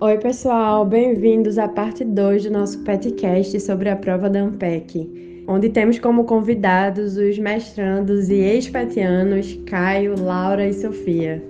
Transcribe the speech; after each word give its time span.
Oi, 0.00 0.18
pessoal, 0.18 0.84
bem-vindos 0.84 1.56
à 1.56 1.68
parte 1.68 2.04
2 2.04 2.44
do 2.44 2.50
nosso 2.50 2.82
podcast 2.82 3.58
sobre 3.60 3.88
a 3.88 3.94
prova 3.94 4.28
da 4.28 4.40
AMPEC, 4.40 5.44
onde 5.46 5.70
temos 5.70 6.00
como 6.00 6.24
convidados 6.24 7.16
os 7.16 7.38
mestrandos 7.38 8.28
e 8.28 8.34
ex-petianos 8.34 9.54
Caio, 9.68 10.20
Laura 10.20 10.66
e 10.66 10.72
Sofia. 10.72 11.40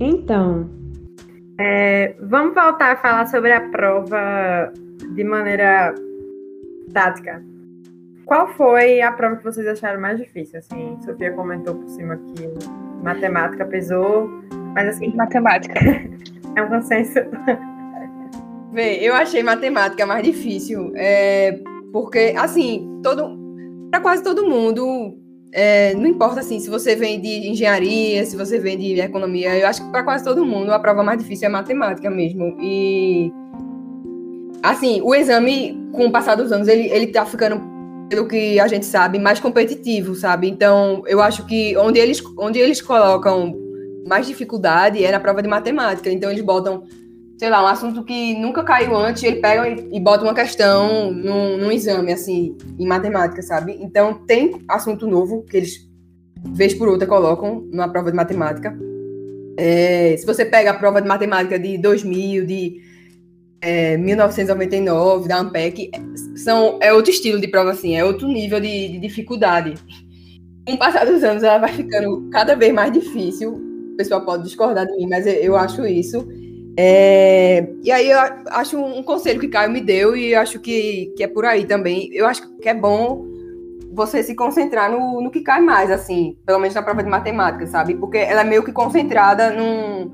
Então, 0.00 0.68
é, 1.60 2.16
vamos 2.20 2.52
voltar 2.52 2.94
a 2.94 2.96
falar 2.96 3.26
sobre 3.26 3.52
a 3.52 3.60
prova 3.60 4.72
de 5.14 5.22
maneira 5.22 5.94
tática. 6.92 7.40
Qual 8.26 8.48
foi 8.54 9.00
a 9.00 9.12
prova 9.12 9.36
que 9.36 9.44
vocês 9.44 9.68
acharam 9.68 10.00
mais 10.00 10.18
difícil? 10.18 10.58
Assim, 10.58 10.98
Sofia 11.04 11.30
comentou 11.32 11.76
por 11.76 11.88
cima 11.90 12.16
que 12.16 12.52
matemática 13.04 13.64
pesou, 13.66 14.28
mas 14.74 14.88
assim. 14.88 15.14
Matemática. 15.14 15.74
É 16.56 16.62
um 16.62 16.68
consenso. 16.68 17.20
Vê, 18.72 18.96
eu 18.96 19.14
achei 19.14 19.42
matemática 19.42 20.04
mais 20.04 20.22
difícil. 20.24 20.92
É, 20.96 21.58
porque, 21.92 22.34
assim, 22.36 23.00
todo. 23.02 23.42
Para 23.90 24.00
quase 24.00 24.24
todo 24.24 24.48
mundo, 24.48 25.16
é, 25.52 25.94
não 25.94 26.06
importa 26.08 26.40
assim 26.40 26.58
se 26.58 26.68
você 26.68 26.96
vem 26.96 27.20
de 27.20 27.48
engenharia, 27.48 28.26
se 28.26 28.36
você 28.36 28.58
vem 28.58 28.76
de 28.76 28.98
economia, 28.98 29.56
eu 29.56 29.68
acho 29.68 29.84
que 29.84 29.90
para 29.92 30.02
quase 30.02 30.24
todo 30.24 30.44
mundo 30.44 30.72
a 30.72 30.80
prova 30.80 31.04
mais 31.04 31.16
difícil 31.16 31.46
é 31.46 31.48
matemática 31.48 32.10
mesmo. 32.10 32.56
E 32.60 33.32
assim, 34.60 35.00
o 35.00 35.14
exame, 35.14 35.80
com 35.92 36.06
o 36.06 36.10
passar 36.10 36.34
dos 36.34 36.50
anos, 36.50 36.66
ele, 36.66 36.88
ele 36.88 37.06
tá 37.06 37.24
ficando, 37.24 37.62
pelo 38.08 38.26
que 38.26 38.58
a 38.58 38.66
gente 38.66 38.84
sabe, 38.84 39.20
mais 39.20 39.38
competitivo, 39.38 40.16
sabe? 40.16 40.48
Então, 40.48 41.04
eu 41.06 41.22
acho 41.22 41.46
que 41.46 41.76
onde 41.76 42.00
eles, 42.00 42.20
onde 42.36 42.58
eles 42.58 42.82
colocam 42.82 43.54
mais 44.06 44.26
dificuldade 44.26 45.04
é 45.04 45.10
na 45.10 45.20
prova 45.20 45.42
de 45.42 45.48
matemática. 45.48 46.10
Então, 46.10 46.30
eles 46.30 46.44
botam, 46.44 46.84
sei 47.38 47.50
lá, 47.50 47.62
um 47.62 47.66
assunto 47.66 48.04
que 48.04 48.34
nunca 48.38 48.62
caiu 48.62 48.96
antes, 48.96 49.22
ele 49.22 49.40
pega 49.40 49.68
e, 49.68 49.96
e 49.96 50.00
bota 50.00 50.24
uma 50.24 50.34
questão 50.34 51.10
num, 51.10 51.56
num 51.58 51.72
exame, 51.72 52.12
assim, 52.12 52.56
em 52.78 52.86
matemática, 52.86 53.42
sabe? 53.42 53.76
Então, 53.80 54.24
tem 54.26 54.62
assunto 54.68 55.06
novo 55.06 55.42
que 55.44 55.56
eles, 55.56 55.88
vez 56.52 56.74
por 56.74 56.88
outra, 56.88 57.06
colocam 57.06 57.66
na 57.72 57.88
prova 57.88 58.10
de 58.10 58.16
matemática. 58.16 58.76
É, 59.56 60.16
se 60.16 60.26
você 60.26 60.44
pega 60.44 60.70
a 60.70 60.74
prova 60.74 61.00
de 61.00 61.08
matemática 61.08 61.58
de 61.58 61.78
2000, 61.78 62.44
de 62.44 62.82
é, 63.64 63.96
1999, 63.96 65.26
da 65.26 65.38
Ampec, 65.38 65.90
são, 66.36 66.78
é 66.82 66.92
outro 66.92 67.10
estilo 67.10 67.40
de 67.40 67.48
prova, 67.48 67.70
assim, 67.70 67.96
é 67.96 68.04
outro 68.04 68.28
nível 68.28 68.60
de, 68.60 68.88
de 68.88 68.98
dificuldade. 68.98 69.74
Com 70.66 70.74
o 70.74 70.78
passar 70.78 71.06
dos 71.06 71.24
anos, 71.24 71.42
ela 71.42 71.58
vai 71.58 71.72
ficando 71.72 72.28
cada 72.30 72.54
vez 72.54 72.74
mais 72.74 72.92
difícil. 72.92 73.73
O 73.94 73.96
pessoal 73.96 74.24
pode 74.24 74.42
discordar 74.42 74.86
de 74.86 74.96
mim, 74.96 75.08
mas 75.08 75.26
eu 75.26 75.56
acho 75.56 75.86
isso. 75.86 76.26
É, 76.76 77.68
e 77.82 77.90
aí 77.92 78.10
eu 78.10 78.18
acho 78.50 78.76
um 78.76 79.02
conselho 79.02 79.38
que 79.38 79.46
Caio 79.46 79.70
me 79.70 79.80
deu 79.80 80.16
e 80.16 80.34
acho 80.34 80.58
que, 80.58 81.12
que 81.16 81.22
é 81.22 81.28
por 81.28 81.44
aí 81.44 81.64
também. 81.64 82.12
Eu 82.12 82.26
acho 82.26 82.48
que 82.58 82.68
é 82.68 82.74
bom 82.74 83.24
você 83.92 84.22
se 84.22 84.34
concentrar 84.34 84.90
no, 84.90 85.20
no 85.20 85.30
que 85.30 85.40
cai 85.40 85.60
mais, 85.60 85.90
assim, 85.90 86.36
pelo 86.44 86.58
menos 86.58 86.74
na 86.74 86.82
prova 86.82 87.02
de 87.02 87.08
matemática, 87.08 87.66
sabe? 87.66 87.94
Porque 87.94 88.18
ela 88.18 88.40
é 88.40 88.44
meio 88.44 88.64
que 88.64 88.72
concentrada 88.72 89.50
num, 89.52 90.10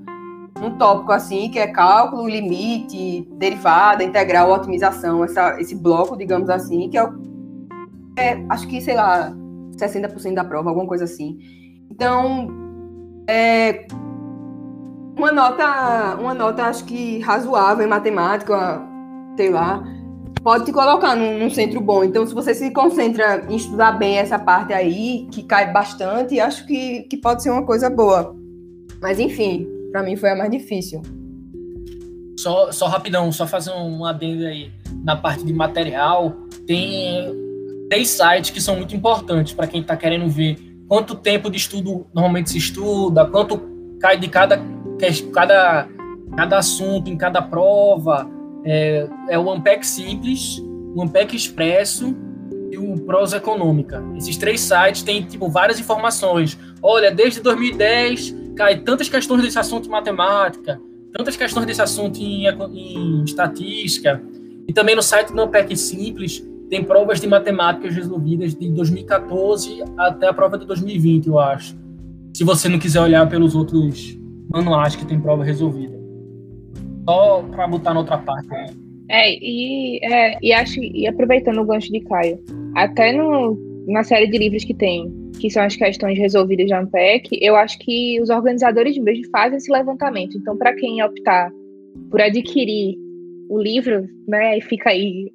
um 0.62 0.76
tópico 0.76 1.12
assim, 1.12 1.50
que 1.50 1.58
é 1.58 1.66
cálculo, 1.66 2.28
limite, 2.28 3.26
derivada, 3.32 4.04
integral, 4.04 4.50
otimização, 4.50 5.24
essa, 5.24 5.58
esse 5.58 5.74
bloco, 5.74 6.16
digamos 6.16 6.50
assim, 6.50 6.90
que 6.90 6.98
é, 6.98 7.08
é 8.18 8.44
acho 8.50 8.68
que, 8.68 8.82
sei 8.82 8.94
lá, 8.94 9.32
60% 9.76 10.34
da 10.34 10.44
prova, 10.44 10.68
alguma 10.68 10.86
coisa 10.86 11.04
assim. 11.04 11.38
Então, 11.90 12.48
é, 13.30 13.86
uma 15.16 15.32
nota, 15.32 16.16
uma 16.18 16.34
nota 16.34 16.64
acho 16.64 16.84
que 16.84 17.20
razoável 17.20 17.84
em 17.86 17.88
matemática, 17.88 18.82
sei 19.36 19.50
lá, 19.50 19.82
pode 20.42 20.64
te 20.64 20.72
colocar 20.72 21.14
num, 21.14 21.38
num, 21.38 21.50
centro 21.50 21.80
bom. 21.80 22.02
Então, 22.02 22.26
se 22.26 22.34
você 22.34 22.54
se 22.54 22.70
concentra 22.72 23.44
em 23.48 23.56
estudar 23.56 23.92
bem 23.92 24.18
essa 24.18 24.38
parte 24.38 24.72
aí, 24.72 25.28
que 25.30 25.42
cai 25.42 25.72
bastante, 25.72 26.40
acho 26.40 26.66
que, 26.66 27.02
que 27.02 27.16
pode 27.16 27.42
ser 27.42 27.50
uma 27.50 27.64
coisa 27.64 27.88
boa. 27.88 28.34
Mas, 29.00 29.20
enfim, 29.20 29.66
para 29.92 30.02
mim 30.02 30.16
foi 30.16 30.30
a 30.30 30.36
mais 30.36 30.50
difícil. 30.50 31.02
Só, 32.38 32.72
só 32.72 32.86
rapidão, 32.86 33.30
só 33.30 33.46
fazer 33.46 33.72
um 33.72 34.04
adendo 34.04 34.46
aí. 34.46 34.70
Na 35.04 35.14
parte 35.14 35.44
de 35.44 35.52
material, 35.52 36.34
tem 36.66 37.30
três 37.88 38.08
sites 38.08 38.50
que 38.50 38.60
são 38.60 38.76
muito 38.76 38.94
importantes 38.96 39.52
para 39.52 39.66
quem 39.66 39.80
está 39.80 39.96
querendo 39.96 40.28
ver 40.28 40.69
quanto 40.90 41.14
tempo 41.14 41.48
de 41.48 41.56
estudo 41.56 42.04
normalmente 42.12 42.50
se 42.50 42.58
estuda, 42.58 43.24
quanto 43.24 43.62
cai 44.00 44.18
de 44.18 44.26
cada, 44.26 44.60
cada, 45.32 45.88
cada 46.36 46.58
assunto 46.58 47.08
em 47.08 47.16
cada 47.16 47.40
prova. 47.40 48.28
É, 48.64 49.08
é 49.28 49.38
o 49.38 49.48
Ampec 49.48 49.86
Simples, 49.86 50.60
o 50.92 51.00
Ampec 51.00 51.36
Expresso 51.36 52.16
e 52.72 52.76
o 52.76 52.98
Prosa 53.02 53.36
Econômica. 53.36 54.02
Esses 54.16 54.36
três 54.36 54.60
sites 54.60 55.04
têm 55.04 55.22
tipo, 55.22 55.48
várias 55.48 55.78
informações. 55.78 56.58
Olha, 56.82 57.12
desde 57.12 57.40
2010 57.40 58.34
cai 58.56 58.80
tantas 58.80 59.08
questões 59.08 59.42
desse 59.42 59.60
assunto 59.60 59.86
em 59.86 59.92
matemática, 59.92 60.80
tantas 61.12 61.36
questões 61.36 61.66
desse 61.66 61.80
assunto 61.80 62.18
em, 62.18 62.48
em 62.48 63.22
estatística, 63.22 64.20
e 64.66 64.72
também 64.72 64.96
no 64.96 65.02
site 65.02 65.32
do 65.32 65.48
PEC 65.48 65.76
Simples 65.76 66.44
tem 66.70 66.84
provas 66.84 67.20
de 67.20 67.26
matemáticas 67.26 67.94
resolvidas 67.94 68.54
de 68.54 68.70
2014 68.70 69.82
até 69.98 70.28
a 70.28 70.32
prova 70.32 70.56
de 70.56 70.64
2020, 70.64 71.26
eu 71.26 71.38
acho. 71.38 71.76
Se 72.34 72.44
você 72.44 72.68
não 72.68 72.78
quiser 72.78 73.00
olhar 73.00 73.28
pelos 73.28 73.56
outros 73.56 74.16
manuais 74.48 74.94
que 74.94 75.04
tem 75.04 75.20
prova 75.20 75.44
resolvida. 75.44 75.98
Só 77.08 77.42
para 77.42 77.66
botar 77.66 77.92
na 77.92 78.00
outra 78.00 78.18
parte. 78.18 78.48
Né? 78.48 78.66
É, 79.08 79.34
e, 79.34 79.98
é, 80.04 80.38
e 80.40 80.52
acho, 80.52 80.80
e 80.80 81.08
aproveitando 81.08 81.60
o 81.60 81.64
gancho 81.64 81.90
de 81.90 82.00
Caio, 82.00 82.38
até 82.76 83.12
no, 83.12 83.58
na 83.88 84.04
série 84.04 84.28
de 84.28 84.38
livros 84.38 84.64
que 84.64 84.72
tem 84.72 85.12
que 85.40 85.50
são 85.50 85.62
as 85.62 85.74
questões 85.74 86.18
resolvidas 86.18 86.68
da 86.68 86.80
ANPEC, 86.80 87.38
eu 87.40 87.56
acho 87.56 87.78
que 87.78 88.20
os 88.20 88.28
organizadores 88.28 88.96
mesmo 88.98 89.24
fazem 89.32 89.56
esse 89.56 89.72
levantamento. 89.72 90.36
Então, 90.36 90.56
para 90.56 90.74
quem 90.74 91.02
optar 91.02 91.50
por 92.10 92.20
adquirir 92.20 92.96
o 93.48 93.58
livro, 93.58 94.06
né, 94.28 94.58
e 94.58 94.60
fica 94.60 94.90
aí 94.90 95.32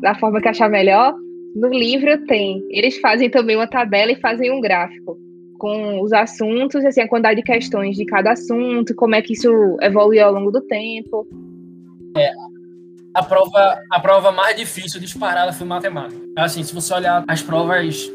da 0.00 0.14
forma 0.14 0.40
que 0.40 0.48
achar 0.48 0.68
melhor, 0.68 1.14
no 1.54 1.68
livro 1.68 2.24
tem. 2.26 2.64
Eles 2.70 2.98
fazem 3.00 3.30
também 3.30 3.56
uma 3.56 3.66
tabela 3.66 4.12
e 4.12 4.20
fazem 4.20 4.50
um 4.50 4.60
gráfico 4.60 5.18
com 5.58 6.00
os 6.00 6.12
assuntos, 6.12 6.84
assim, 6.84 7.00
a 7.00 7.08
quantidade 7.08 7.36
de 7.36 7.42
questões 7.42 7.96
de 7.96 8.04
cada 8.04 8.32
assunto, 8.32 8.94
como 8.94 9.14
é 9.14 9.22
que 9.22 9.32
isso 9.32 9.50
evoluiu 9.82 10.24
ao 10.24 10.32
longo 10.32 10.52
do 10.52 10.60
tempo. 10.60 11.26
É, 12.16 12.30
a 13.12 13.22
prova, 13.22 13.78
a 13.90 14.00
prova 14.00 14.30
mais 14.30 14.56
difícil 14.56 15.00
disparada 15.00 15.52
foi 15.52 15.66
matemática. 15.66 16.20
Assim, 16.36 16.62
se 16.62 16.72
você 16.72 16.94
olhar 16.94 17.24
as 17.26 17.42
provas, 17.42 18.08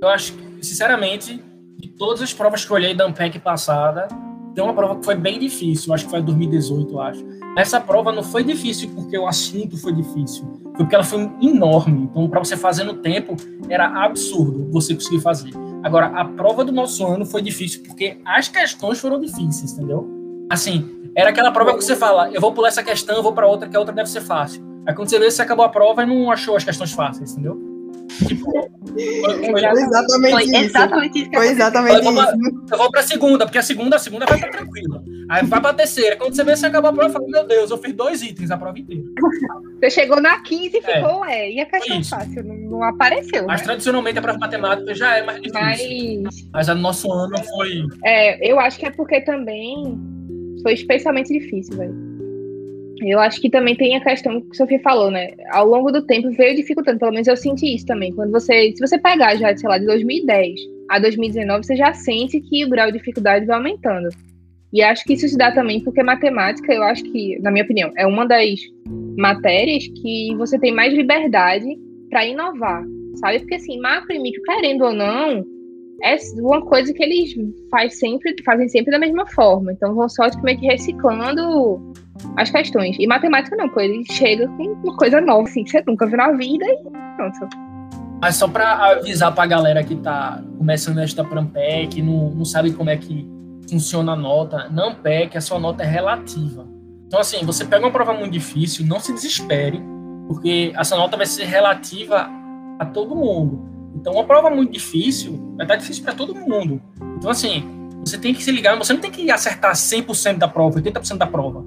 eu 0.00 0.08
acho 0.08 0.34
que 0.34 0.64
sinceramente, 0.64 1.42
de 1.78 1.88
todas 1.88 2.22
as 2.22 2.32
provas 2.32 2.64
que 2.64 2.70
eu 2.70 2.76
olhei 2.76 2.94
da 2.94 3.04
Ampec 3.04 3.38
passada, 3.40 4.06
tem 4.54 4.62
uma 4.62 4.72
prova 4.72 4.96
que 4.96 5.04
foi 5.04 5.16
bem 5.16 5.38
difícil, 5.38 5.92
acho 5.92 6.04
que 6.04 6.10
foi 6.10 6.22
2018, 6.22 6.92
eu 6.92 7.00
acho. 7.00 7.24
Essa 7.56 7.80
prova 7.80 8.12
não 8.12 8.22
foi 8.22 8.44
difícil 8.44 8.90
porque 8.94 9.18
o 9.18 9.26
assunto 9.26 9.76
foi 9.76 9.92
difícil, 9.92 10.44
foi 10.62 10.72
porque 10.78 10.94
ela 10.94 11.04
foi 11.04 11.28
enorme. 11.40 12.04
Então, 12.04 12.28
para 12.28 12.38
você 12.38 12.56
fazer 12.56 12.84
no 12.84 12.94
tempo, 12.94 13.36
era 13.68 14.04
absurdo 14.04 14.68
você 14.70 14.94
conseguir 14.94 15.20
fazer. 15.20 15.50
Agora, 15.82 16.06
a 16.06 16.24
prova 16.24 16.64
do 16.64 16.72
nosso 16.72 17.04
ano 17.06 17.26
foi 17.26 17.42
difícil 17.42 17.82
porque 17.84 18.16
as 18.24 18.48
questões 18.48 18.98
foram 19.00 19.20
difíceis, 19.20 19.72
entendeu? 19.72 20.08
Assim, 20.48 20.88
era 21.16 21.30
aquela 21.30 21.50
prova 21.50 21.74
que 21.74 21.84
você 21.84 21.96
fala, 21.96 22.30
eu 22.30 22.40
vou 22.40 22.52
pular 22.52 22.68
essa 22.68 22.82
questão, 22.82 23.16
eu 23.16 23.22
vou 23.22 23.32
para 23.32 23.46
outra, 23.46 23.68
que 23.68 23.76
a 23.76 23.78
outra 23.78 23.94
deve 23.94 24.08
ser 24.08 24.20
fácil. 24.20 24.62
Aí 24.86 24.94
quando 24.94 25.08
você 25.08 25.18
vê, 25.18 25.30
você 25.30 25.42
acabou 25.42 25.64
a 25.64 25.68
prova 25.68 26.02
e 26.02 26.06
não 26.06 26.30
achou 26.30 26.56
as 26.56 26.64
questões 26.64 26.92
fáceis, 26.92 27.32
entendeu? 27.32 27.73
Tipo, 28.26 28.52
foi, 29.50 29.64
exatamente 29.64 30.30
foi 30.30 30.42
isso. 30.44 30.54
Exatamente 30.56 31.18
isso 31.18 31.30
foi 31.32 31.48
exatamente 31.48 31.96
eu 31.96 32.02
vou, 32.02 32.12
isso. 32.12 32.64
Eu 32.70 32.78
vou 32.78 32.90
pra 32.90 33.02
segunda, 33.02 33.46
porque 33.46 33.58
a 33.58 33.62
segunda, 33.62 33.96
a 33.96 33.98
segunda 33.98 34.26
vai 34.26 34.36
estar 34.36 34.50
tranquila. 34.50 35.02
Aí 35.28 35.44
vai 35.44 35.60
pra 35.60 35.74
terceira. 35.74 36.16
Quando 36.16 36.34
você 36.34 36.44
vê, 36.44 36.54
você 36.54 36.66
acabou 36.66 36.90
a 36.90 36.92
prova, 36.92 37.08
eu 37.08 37.12
falo, 37.12 37.26
meu 37.28 37.46
Deus, 37.46 37.70
eu 37.70 37.78
fiz 37.78 37.92
dois 37.92 38.22
itens 38.22 38.50
a 38.50 38.56
prova 38.56 38.78
inteira. 38.78 39.02
Você 39.80 39.90
chegou 39.90 40.20
na 40.20 40.40
15 40.40 40.76
e 40.76 40.78
é. 40.78 40.82
ficou, 40.82 41.24
é. 41.24 41.50
E 41.50 41.60
a 41.60 41.66
questão 41.66 42.04
fácil, 42.04 42.44
não, 42.44 42.54
não 42.54 42.82
apareceu. 42.82 43.46
Mas 43.46 43.60
né? 43.60 43.66
tradicionalmente 43.66 44.18
a 44.18 44.22
prova 44.22 44.38
matemática 44.38 44.94
já 44.94 45.16
é 45.18 45.22
mais 45.22 45.40
difícil. 45.40 46.22
Mas, 46.22 46.48
Mas 46.52 46.68
a 46.68 46.74
nosso 46.74 47.10
ano 47.10 47.36
foi. 47.44 47.82
É, 48.04 48.50
eu 48.50 48.60
acho 48.60 48.78
que 48.78 48.86
é 48.86 48.90
porque 48.90 49.20
também 49.22 49.98
foi 50.62 50.74
especialmente 50.74 51.32
difícil, 51.32 51.76
velho. 51.76 52.03
Eu 53.02 53.18
acho 53.18 53.40
que 53.40 53.50
também 53.50 53.74
tem 53.74 53.96
a 53.96 54.00
questão 54.02 54.40
que 54.40 54.48
a 54.52 54.54
Sofia 54.54 54.80
falou, 54.80 55.10
né? 55.10 55.32
Ao 55.50 55.66
longo 55.66 55.90
do 55.90 56.06
tempo 56.06 56.30
veio 56.30 56.54
dificultando, 56.54 56.98
pelo 56.98 57.12
menos 57.12 57.26
eu 57.26 57.36
senti 57.36 57.74
isso 57.74 57.86
também. 57.86 58.14
Quando 58.14 58.30
você, 58.30 58.72
se 58.72 58.80
você 58.80 58.98
pegar 58.98 59.34
já, 59.36 59.56
sei 59.56 59.68
lá, 59.68 59.78
de 59.78 59.86
2010 59.86 60.60
a 60.90 60.98
2019, 60.98 61.66
você 61.66 61.76
já 61.76 61.92
sente 61.92 62.40
que 62.40 62.64
o 62.64 62.68
grau 62.68 62.90
de 62.92 62.98
dificuldade 62.98 63.46
vai 63.46 63.56
aumentando. 63.56 64.08
E 64.72 64.82
acho 64.82 65.04
que 65.04 65.14
isso 65.14 65.28
se 65.28 65.36
dá 65.36 65.52
também 65.52 65.80
porque 65.82 66.02
matemática, 66.02 66.72
eu 66.72 66.82
acho 66.82 67.04
que, 67.04 67.38
na 67.40 67.50
minha 67.50 67.64
opinião, 67.64 67.92
é 67.96 68.06
uma 68.06 68.26
das 68.26 68.58
matérias 69.16 69.86
que 69.86 70.34
você 70.36 70.58
tem 70.58 70.72
mais 70.72 70.92
liberdade 70.92 71.66
para 72.10 72.26
inovar, 72.26 72.84
sabe? 73.16 73.40
Porque 73.40 73.54
assim, 73.54 73.78
macro 73.78 74.12
e 74.12 74.18
micro, 74.18 74.42
querendo 74.42 74.84
ou 74.84 74.92
não, 74.92 75.44
é 76.02 76.16
uma 76.40 76.60
coisa 76.62 76.92
que 76.92 77.02
eles 77.02 77.34
faz 77.70 77.98
sempre, 77.98 78.34
fazem 78.44 78.68
sempre 78.68 78.90
da 78.90 78.98
mesma 78.98 79.26
forma. 79.28 79.72
Então 79.72 79.94
vão 79.94 80.08
só 80.08 80.24
meio 80.42 80.58
que 80.58 80.66
reciclando 80.66 81.92
as 82.36 82.50
questões. 82.50 82.96
E 82.98 83.06
matemática 83.06 83.56
não, 83.56 83.68
pô, 83.68 83.80
ele 83.80 84.04
chega 84.10 84.46
com 84.48 84.62
uma 84.82 84.96
coisa 84.96 85.20
nova, 85.20 85.48
assim, 85.48 85.64
que 85.64 85.70
você 85.70 85.82
nunca 85.86 86.06
viu 86.06 86.16
na 86.16 86.32
vida 86.32 86.64
e 86.64 87.16
pronto. 87.16 87.48
Mas 88.20 88.36
só 88.36 88.48
para 88.48 88.92
avisar 88.92 89.34
pra 89.34 89.46
galera 89.46 89.82
que 89.82 89.96
tá 89.96 90.42
começando 90.56 90.98
a 90.98 91.04
estudar 91.04 91.28
Prampec, 91.28 92.00
não, 92.00 92.30
não 92.30 92.44
sabe 92.44 92.72
como 92.72 92.90
é 92.90 92.96
que 92.96 93.28
funciona 93.68 94.12
a 94.12 94.16
nota, 94.16 94.68
não 94.70 94.94
pegue, 94.94 95.36
a 95.36 95.40
sua 95.40 95.58
nota 95.58 95.82
é 95.82 95.86
relativa. 95.86 96.66
Então, 97.06 97.20
assim, 97.20 97.44
você 97.44 97.64
pega 97.64 97.84
uma 97.84 97.92
prova 97.92 98.12
muito 98.12 98.32
difícil, 98.32 98.86
não 98.86 98.98
se 98.98 99.12
desespere, 99.12 99.80
porque 100.26 100.72
essa 100.76 100.96
nota 100.96 101.16
vai 101.16 101.26
ser 101.26 101.44
relativa 101.44 102.28
a 102.78 102.86
todo 102.86 103.14
mundo. 103.14 103.62
Então, 103.94 104.14
uma 104.14 104.24
prova 104.24 104.50
muito 104.50 104.72
difícil 104.72 105.54
vai 105.56 105.64
estar 105.64 105.76
difícil 105.76 106.02
para 106.02 106.14
todo 106.14 106.34
mundo. 106.34 106.80
Então, 107.16 107.30
assim, 107.30 107.62
você 108.00 108.18
tem 108.18 108.34
que 108.34 108.42
se 108.42 108.50
ligar, 108.50 108.76
você 108.76 108.92
não 108.92 109.00
tem 109.00 109.10
que 109.10 109.30
acertar 109.30 109.72
100% 109.74 110.38
da 110.38 110.48
prova, 110.48 110.80
80% 110.80 111.16
da 111.16 111.26
prova. 111.26 111.64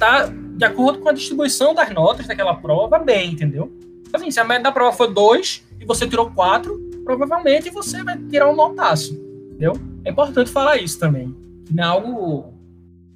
Estar 0.00 0.30
de 0.32 0.64
acordo 0.64 1.00
com 1.00 1.10
a 1.10 1.12
distribuição 1.12 1.74
das 1.74 1.90
notas 1.92 2.26
daquela 2.26 2.54
prova 2.54 2.98
bem, 2.98 3.32
entendeu? 3.32 3.70
Então, 4.08 4.18
assim, 4.18 4.30
se 4.30 4.40
a 4.40 4.44
média 4.44 4.62
da 4.64 4.72
prova 4.72 4.96
for 4.96 5.06
2 5.08 5.62
e 5.78 5.84
você 5.84 6.08
tirou 6.08 6.30
4, 6.30 6.74
provavelmente 7.04 7.68
você 7.68 8.02
vai 8.02 8.16
tirar 8.16 8.48
um 8.48 8.56
notaço, 8.56 9.12
entendeu? 9.12 9.74
É 10.02 10.10
importante 10.10 10.50
falar 10.50 10.78
isso 10.78 10.98
também, 10.98 11.36
que 11.66 11.74
não 11.74 11.84
é 11.84 11.86
algo 11.86 12.54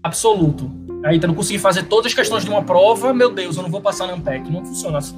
absoluto. 0.03 0.71
Aí, 1.07 1.17
então, 1.17 1.29
não 1.29 1.35
conseguir 1.35 1.59
fazer 1.59 1.85
todas 1.85 2.07
as 2.07 2.15
questões 2.15 2.45
de 2.45 2.51
uma 2.51 2.63
prova, 2.63 3.15
meu 3.15 3.31
Deus, 3.33 3.57
eu 3.57 3.63
não 3.63 3.71
vou 3.71 3.81
passar 3.81 4.07
no 4.07 4.13
AMPEC. 4.13 4.53
Não 4.53 4.63
funciona 4.63 4.99
assim. 4.99 5.17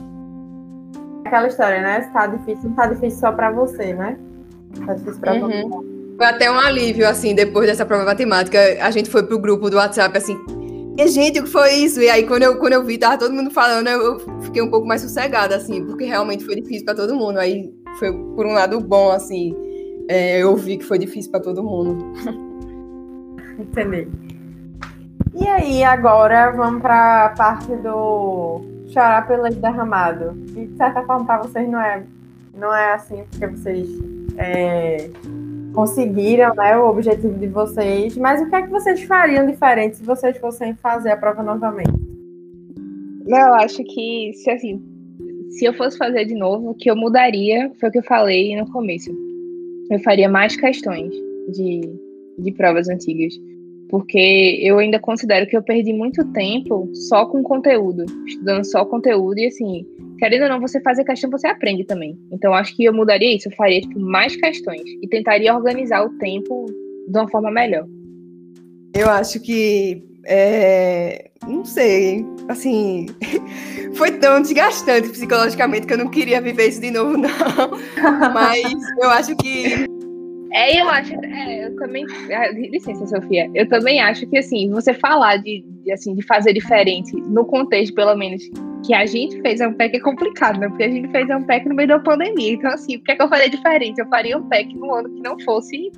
Aquela 1.25 1.49
história, 1.49 1.83
né? 1.83 2.03
Se 2.03 2.13
tá 2.13 2.29
difícil, 2.29 2.69
não 2.69 2.77
tá 2.77 2.87
difícil 2.87 3.19
só 3.19 3.33
pra 3.33 3.51
você, 3.51 3.93
né? 3.93 4.17
Tá 4.87 4.95
difícil 4.95 5.21
pra 5.21 5.33
Uhum. 5.35 5.41
todo 5.41 5.51
mundo. 5.69 6.15
Foi 6.17 6.27
até 6.27 6.49
um 6.49 6.59
alívio, 6.61 7.09
assim, 7.09 7.35
depois 7.35 7.67
dessa 7.67 7.85
prova 7.85 8.05
matemática. 8.05 8.57
A 8.81 8.91
gente 8.93 9.11
foi 9.11 9.25
pro 9.25 9.37
grupo 9.37 9.69
do 9.69 9.77
WhatsApp, 9.79 10.17
assim, 10.17 10.39
e 10.99 11.09
gente, 11.09 11.41
o 11.41 11.45
que 11.45 11.51
foi 11.51 11.73
isso? 11.75 12.01
E 12.01 12.09
aí, 12.09 12.27
quando 12.27 12.43
eu, 12.43 12.59
quando 12.59 12.73
eu 12.73 12.85
vi, 12.85 12.97
tava 12.97 13.19
todo 13.19 13.35
mundo 13.35 13.51
falando, 13.51 13.89
eu, 13.89 14.19
fiquei 14.43 14.63
um 14.63 14.71
pouco 14.71 14.87
mais 14.87 15.03
sossegada, 15.03 15.55
assim, 15.55 15.85
porque 15.85 16.05
realmente 16.05 16.45
foi 16.45 16.57
difícil 16.57 16.85
pra 16.85 16.95
todo 16.95 17.15
mundo. 17.15 17.39
Aí 17.39 17.73
foi 17.99 18.13
por 18.13 18.47
um 18.47 18.53
lado 18.53 18.81
bom, 18.81 19.11
assim, 19.11 19.55
é, 20.09 20.43
eu 20.43 20.57
vi 20.57 20.79
que 20.79 20.85
foi 20.85 20.99
difícil 20.99 21.31
pra 21.31 21.41
todo 21.41 21.63
mundo. 21.63 22.13
Entendi. 23.59 24.09
E 25.35 25.47
aí, 25.47 25.85
agora 25.85 26.51
vamos 26.53 26.81
pra 26.81 27.35
parte 27.37 27.75
do 27.77 28.63
chorar 28.89 29.27
pelo 29.27 29.43
leite 29.43 29.59
derramado. 29.59 30.35
Que 30.47 30.67
de 30.67 30.77
certa 30.77 31.03
forma 31.03 31.27
pra 31.27 31.39
vocês 31.39 31.69
não 31.69 31.81
é, 31.81 32.03
não 32.55 32.75
é 32.75 32.95
assim, 32.95 33.23
porque 33.31 33.47
vocês 33.49 33.89
é, 34.39 35.11
conseguiram 35.77 36.55
né, 36.55 36.77
o 36.79 36.89
objetivo 36.89 37.39
de 37.39 37.47
vocês. 37.47 38.17
Mas 38.17 38.41
o 38.41 38.49
que 38.49 38.57
é 38.57 38.63
que 38.63 38.71
vocês 38.71 39.03
fariam 39.03 39.47
diferente 39.47 39.99
se 39.99 40.05
vocês 40.05 40.37
fossem 40.39 40.75
fazer 40.75 41.11
a 41.11 41.17
prova 41.19 41.43
novamente? 41.43 41.93
Eu 43.27 43.55
acho 43.55 43.85
que 43.85 44.33
se 44.35 44.51
assim, 44.51 44.83
se 45.51 45.67
eu 45.67 45.75
fosse 45.75 45.99
fazer 45.99 46.25
de 46.25 46.35
novo, 46.35 46.71
o 46.71 46.75
que 46.75 46.91
eu 46.91 46.97
mudaria 46.97 47.71
foi 47.79 47.91
o 47.91 47.93
que 47.93 47.99
eu 47.99 48.05
falei 48.05 48.57
no 48.57 48.67
começo. 48.73 49.11
Eu 49.91 49.99
faria 50.01 50.29
mais 50.29 50.57
questões 50.57 51.13
de, 51.53 51.83
de 52.39 52.53
provas 52.53 52.89
antigas. 52.89 53.35
Porque 53.89 54.59
eu 54.63 54.79
ainda 54.79 54.99
considero 54.99 55.47
que 55.47 55.57
eu 55.57 55.63
perdi 55.63 55.93
muito 55.93 56.25
tempo 56.33 56.91
só 56.93 57.27
com 57.27 57.43
conteúdo, 57.43 58.05
estudando 58.27 58.65
só 58.65 58.85
conteúdo, 58.85 59.39
e 59.39 59.47
assim, 59.47 59.87
querendo 60.19 60.43
ou 60.43 60.49
não, 60.49 60.61
você 60.61 60.81
fazer 60.81 61.05
questão, 61.05 61.31
você 61.31 61.47
aprende 61.47 61.85
também. 61.85 62.19
Então, 62.33 62.53
acho 62.53 62.75
que 62.75 62.85
eu 62.85 62.93
mudaria 62.93 63.35
isso, 63.35 63.49
eu 63.49 63.53
faria 63.55 63.81
tipo, 63.81 64.01
mais 64.01 64.35
questões 64.35 64.83
e 65.03 65.09
tentaria 65.09 65.55
organizar 65.55 66.05
o 66.05 66.11
tempo 66.19 66.67
de 67.09 67.19
uma 67.19 67.29
forma 67.29 67.51
melhor. 67.51 67.87
Eu 68.95 69.11
acho 69.11 69.41
que. 69.41 70.03
é, 70.27 71.31
não 71.47 71.65
sei, 71.65 72.25
assim. 72.49 73.07
Foi 73.95 74.11
tão 74.13 74.43
desgastante 74.43 75.09
psicologicamente 75.09 75.87
que 75.87 75.93
eu 75.93 75.99
não 75.99 76.09
queria 76.09 76.41
viver 76.41 76.69
isso 76.69 76.81
de 76.81 76.91
novo, 76.91 77.17
não. 77.17 77.29
Mas 78.35 78.63
eu 79.01 79.11
acho 79.11 79.37
que. 79.37 79.87
É, 80.53 80.81
eu 80.81 80.89
acho, 80.89 81.13
é, 81.25 81.67
eu 81.67 81.77
também, 81.77 82.07
ah, 82.33 82.51
licença, 82.53 83.07
Sofia, 83.07 83.51
eu 83.55 83.69
também 83.69 84.01
acho 84.01 84.27
que, 84.27 84.39
assim, 84.39 84.71
você 84.71 84.95
falar 84.95 85.37
de, 85.39 85.65
de, 85.85 85.93
assim, 85.93 86.15
de 86.15 86.23
fazer 86.23 86.53
diferente, 86.53 87.15
no 87.17 87.45
contexto, 87.45 87.95
pelo 87.95 88.15
menos, 88.17 88.43
que 88.85 88.95
a 88.95 89.05
gente 89.07 89.41
fez 89.43 89.61
um 89.61 89.73
pack 89.73 89.97
é 89.97 90.01
complicado, 90.01 90.59
né, 90.61 90.69
porque 90.69 90.85
a 90.85 90.91
gente 90.91 91.09
fez 91.11 91.29
um 91.31 91.43
pack 91.43 91.69
no 91.69 91.75
meio 91.75 91.89
da 91.89 91.99
pandemia, 91.99 92.53
então, 92.53 92.71
assim, 92.71 92.97
o 92.97 93.03
que 93.03 93.13
é 93.13 93.17
que 93.17 93.23
eu 93.23 93.29
faria 93.29 93.51
diferente? 93.51 93.99
Eu 93.99 94.09
faria 94.09 94.39
um 94.39 94.49
pack 94.49 94.75
no 94.75 94.95
ano 94.95 95.09
que 95.11 95.21
não 95.23 95.39
fosse 95.41 95.91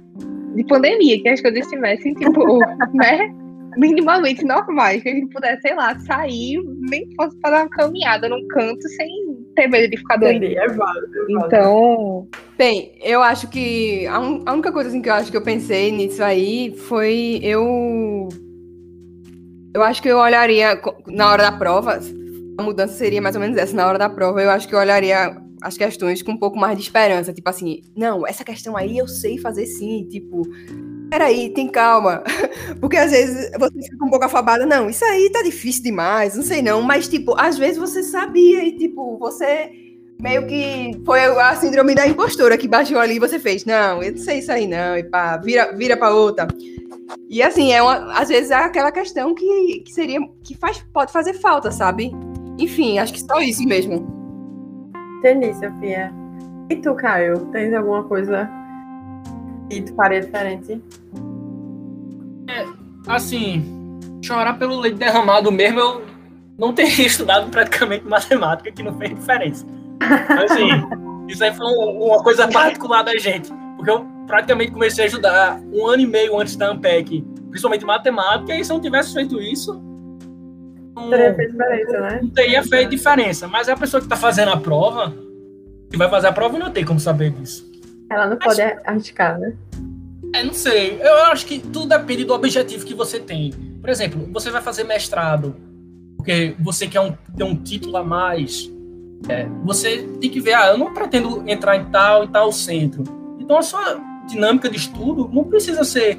de 0.54 0.64
pandemia, 0.64 1.20
que 1.20 1.28
as 1.28 1.40
coisas 1.40 1.60
estivessem, 1.60 2.14
tipo, 2.14 2.58
né, 2.94 3.32
minimamente 3.76 4.44
normais, 4.44 5.02
que 5.02 5.08
a 5.08 5.14
gente 5.14 5.32
pudesse, 5.32 5.62
sei 5.62 5.74
lá, 5.74 5.98
sair, 6.00 6.60
nem 6.90 7.06
fosse 7.14 7.38
para 7.40 7.50
dar 7.50 7.62
uma 7.62 7.70
caminhada 7.70 8.28
num 8.28 8.46
canto 8.48 8.88
sem 8.88 9.27
ter 9.60 9.68
medo 9.68 9.90
de 9.90 9.96
ficar 9.96 10.16
doente. 10.16 10.36
Entendi, 10.36 10.56
é 10.56 10.68
válido. 10.68 11.06
é 11.06 11.32
válido. 11.34 11.46
Então, 11.46 12.28
Bem, 12.56 12.92
eu 13.02 13.22
acho 13.22 13.48
que 13.48 14.06
a, 14.06 14.18
un- 14.18 14.42
a 14.46 14.52
única 14.52 14.72
coisa 14.72 14.88
assim, 14.88 15.00
que 15.02 15.08
eu 15.08 15.14
acho 15.14 15.30
que 15.30 15.36
eu 15.36 15.42
pensei 15.42 15.90
nisso 15.92 16.22
aí 16.22 16.74
foi 16.76 17.40
eu. 17.42 18.28
Eu 19.74 19.82
acho 19.82 20.02
que 20.02 20.08
eu 20.08 20.18
olharia 20.18 20.80
na 21.06 21.30
hora 21.30 21.42
da 21.44 21.52
prova. 21.52 22.00
A 22.58 22.62
mudança 22.62 22.94
seria 22.94 23.20
mais 23.22 23.34
ou 23.36 23.40
menos 23.40 23.56
essa. 23.56 23.74
Na 23.76 23.86
hora 23.86 23.98
da 23.98 24.08
prova, 24.08 24.42
eu 24.42 24.50
acho 24.50 24.66
que 24.66 24.74
eu 24.74 24.78
olharia 24.78 25.36
as 25.62 25.76
questões 25.76 26.22
com 26.22 26.32
um 26.32 26.36
pouco 26.38 26.58
mais 26.58 26.76
de 26.76 26.82
esperança. 26.82 27.32
Tipo 27.32 27.48
assim, 27.50 27.80
não, 27.96 28.26
essa 28.26 28.44
questão 28.44 28.76
aí 28.76 28.98
eu 28.98 29.06
sei 29.06 29.38
fazer 29.38 29.66
sim. 29.66 30.06
Tipo, 30.10 30.42
peraí, 31.08 31.50
tem 31.50 31.68
calma. 31.68 32.22
Porque 32.80 32.96
às 32.96 33.10
vezes 33.10 33.50
você 33.58 33.82
fica 33.82 34.04
um 34.04 34.10
pouco 34.10 34.24
afobada. 34.24 34.64
Não, 34.64 34.88
isso 34.88 35.04
aí 35.04 35.30
tá 35.30 35.42
difícil 35.42 35.82
demais, 35.82 36.34
não 36.34 36.42
sei 36.42 36.62
não. 36.62 36.82
Mas, 36.82 37.08
tipo, 37.08 37.34
às 37.38 37.58
vezes 37.58 37.78
você 37.78 38.02
sabia 38.02 38.64
e, 38.64 38.76
tipo, 38.76 39.18
você 39.18 39.70
meio 40.20 40.46
que 40.46 41.00
foi 41.04 41.20
a 41.20 41.54
síndrome 41.54 41.94
da 41.94 42.06
impostora 42.06 42.58
que 42.58 42.66
baixou 42.66 42.98
ali 42.98 43.16
e 43.16 43.20
você 43.20 43.38
fez, 43.38 43.64
não, 43.64 44.02
eu 44.02 44.10
não 44.12 44.18
sei 44.18 44.38
isso 44.38 44.50
aí 44.50 44.66
não, 44.66 44.96
e 44.96 45.04
pá, 45.04 45.36
vira, 45.36 45.72
vira 45.76 45.96
pra 45.96 46.10
outra. 46.12 46.48
E 47.28 47.40
assim, 47.40 47.72
é 47.72 47.80
uma, 47.80 48.12
às 48.18 48.28
vezes 48.28 48.50
é 48.50 48.56
aquela 48.56 48.90
questão 48.90 49.34
que, 49.34 49.80
que 49.84 49.92
seria, 49.92 50.18
que 50.42 50.56
faz, 50.56 50.84
pode 50.92 51.12
fazer 51.12 51.34
falta, 51.34 51.70
sabe? 51.70 52.10
Enfim, 52.58 52.98
acho 52.98 53.12
que 53.12 53.20
só 53.20 53.40
isso 53.40 53.64
mesmo. 53.64 54.06
Entendi, 55.18 55.54
Sofia. 55.54 56.12
E 56.68 56.76
tu, 56.76 56.94
Caio? 56.94 57.46
Tens 57.52 57.72
alguma 57.72 58.04
coisa 58.04 58.50
que 59.68 59.82
tu 59.82 59.94
faria 59.94 60.20
diferente? 60.20 60.80
Assim, 63.06 63.64
chorar 64.22 64.58
pelo 64.58 64.78
leite 64.80 64.96
derramado 64.98 65.50
mesmo, 65.50 65.78
eu 65.80 66.02
não 66.58 66.72
teria 66.72 67.06
estudado 67.06 67.50
praticamente 67.50 68.04
matemática, 68.06 68.70
que 68.72 68.82
não 68.82 68.96
fez 68.98 69.14
diferença. 69.14 69.66
Assim, 70.44 70.68
isso 71.28 71.42
aí 71.42 71.52
foi 71.54 71.66
um- 71.66 72.06
uma 72.06 72.22
coisa 72.22 72.46
particular 72.48 73.02
da 73.02 73.16
gente. 73.16 73.50
Porque 73.76 73.90
eu 73.90 74.04
praticamente 74.26 74.72
comecei 74.72 75.04
a 75.04 75.06
ajudar 75.06 75.60
um 75.72 75.86
ano 75.86 76.02
e 76.02 76.06
meio 76.06 76.38
antes 76.38 76.56
da 76.56 76.70
Ampec, 76.70 77.22
principalmente 77.50 77.84
matemática, 77.84 78.54
e 78.54 78.64
se 78.64 78.70
eu 78.70 78.74
não 78.74 78.82
tivesse 78.82 79.14
feito 79.14 79.40
isso, 79.40 79.80
não, 80.94 81.10
Teria 81.10 81.34
feito 81.34 81.52
diferença, 81.52 82.00
né? 82.00 82.18
não 82.22 82.30
teria 82.30 82.62
feito 82.64 82.90
diferença. 82.90 83.46
Mas 83.48 83.68
é 83.68 83.72
a 83.72 83.76
pessoa 83.76 84.00
que 84.00 84.06
está 84.06 84.16
fazendo 84.16 84.50
a 84.50 84.56
prova, 84.56 85.14
que 85.88 85.96
vai 85.96 86.08
fazer 86.10 86.26
a 86.26 86.32
prova, 86.32 86.58
não 86.58 86.70
tem 86.72 86.84
como 86.84 86.98
saber 86.98 87.30
disso. 87.30 87.67
Ela 88.10 88.26
não 88.26 88.36
pode 88.38 88.60
arriscar, 88.60 89.38
né? 89.38 89.54
É, 90.34 90.42
não 90.42 90.52
sei. 90.52 91.00
Eu 91.00 91.24
acho 91.24 91.46
que 91.46 91.58
tudo 91.58 91.88
depende 91.88 92.24
do 92.24 92.34
objetivo 92.34 92.84
que 92.84 92.94
você 92.94 93.18
tem. 93.18 93.52
Por 93.80 93.88
exemplo, 93.88 94.28
você 94.32 94.50
vai 94.50 94.60
fazer 94.60 94.84
mestrado, 94.84 95.56
porque 96.16 96.54
você 96.58 96.86
quer 96.86 97.00
um, 97.00 97.12
ter 97.36 97.44
um 97.44 97.56
título 97.56 97.96
a 97.96 98.04
mais. 98.04 98.70
é, 99.28 99.46
você 99.64 100.06
tem 100.20 100.30
que 100.30 100.40
ver, 100.40 100.54
ah, 100.54 100.68
eu 100.68 100.78
não 100.78 100.92
pretendo 100.92 101.42
entrar 101.48 101.76
em 101.76 101.84
tal 101.86 102.24
e 102.24 102.28
tal 102.28 102.52
centro. 102.52 103.02
Então 103.38 103.58
a 103.58 103.62
sua 103.62 104.00
dinâmica 104.28 104.68
de 104.68 104.76
estudo 104.76 105.28
não 105.32 105.44
precisa 105.44 105.82
ser 105.82 106.18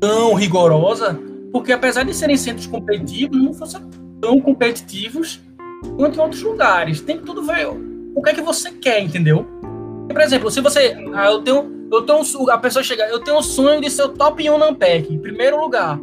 tão 0.00 0.34
rigorosa, 0.34 1.18
porque 1.52 1.72
apesar 1.72 2.02
de 2.04 2.14
serem 2.14 2.36
centros 2.36 2.66
competitivos, 2.66 3.36
não 3.40 3.52
fossem 3.52 3.80
tão 4.20 4.40
competitivos 4.40 5.40
quanto 5.96 6.18
em 6.18 6.22
outros 6.22 6.42
lugares. 6.42 7.00
Tem 7.00 7.18
que 7.18 7.24
tudo 7.24 7.42
ver 7.42 7.68
o 7.68 8.22
que 8.22 8.30
é 8.30 8.34
que 8.34 8.40
você 8.40 8.70
quer, 8.72 9.00
entendeu? 9.00 9.46
Por 10.12 10.20
exemplo, 10.20 10.50
se 10.50 10.60
você. 10.60 10.96
Ah, 11.14 11.30
eu 11.30 11.42
tenho. 11.42 11.82
Eu 11.90 12.02
tenho 12.02 12.20
um, 12.20 12.50
a 12.50 12.56
pessoa 12.56 12.82
chega, 12.82 13.06
eu 13.08 13.20
tenho 13.20 13.36
um 13.36 13.42
sonho 13.42 13.78
de 13.78 13.90
ser 13.90 14.04
o 14.04 14.08
top 14.08 14.48
1 14.48 14.56
na 14.56 14.70
Ampec, 14.70 15.12
em 15.12 15.18
primeiro 15.18 15.60
lugar. 15.60 16.00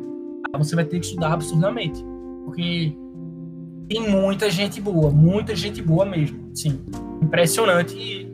Ah, 0.54 0.58
você 0.58 0.76
vai 0.76 0.86
ter 0.86 1.00
que 1.00 1.06
estudar 1.08 1.34
absurdamente. 1.34 2.04
Porque 2.46 2.96
tem 3.88 4.08
muita 4.08 4.52
gente 4.52 4.80
boa, 4.80 5.10
muita 5.10 5.56
gente 5.56 5.82
boa 5.82 6.06
mesmo. 6.06 6.52
Sim. 6.54 6.80
Impressionante 7.24 8.28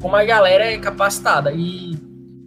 como 0.00 0.16
a 0.16 0.24
galera 0.24 0.64
é 0.64 0.78
capacitada. 0.78 1.52
E, 1.52 1.92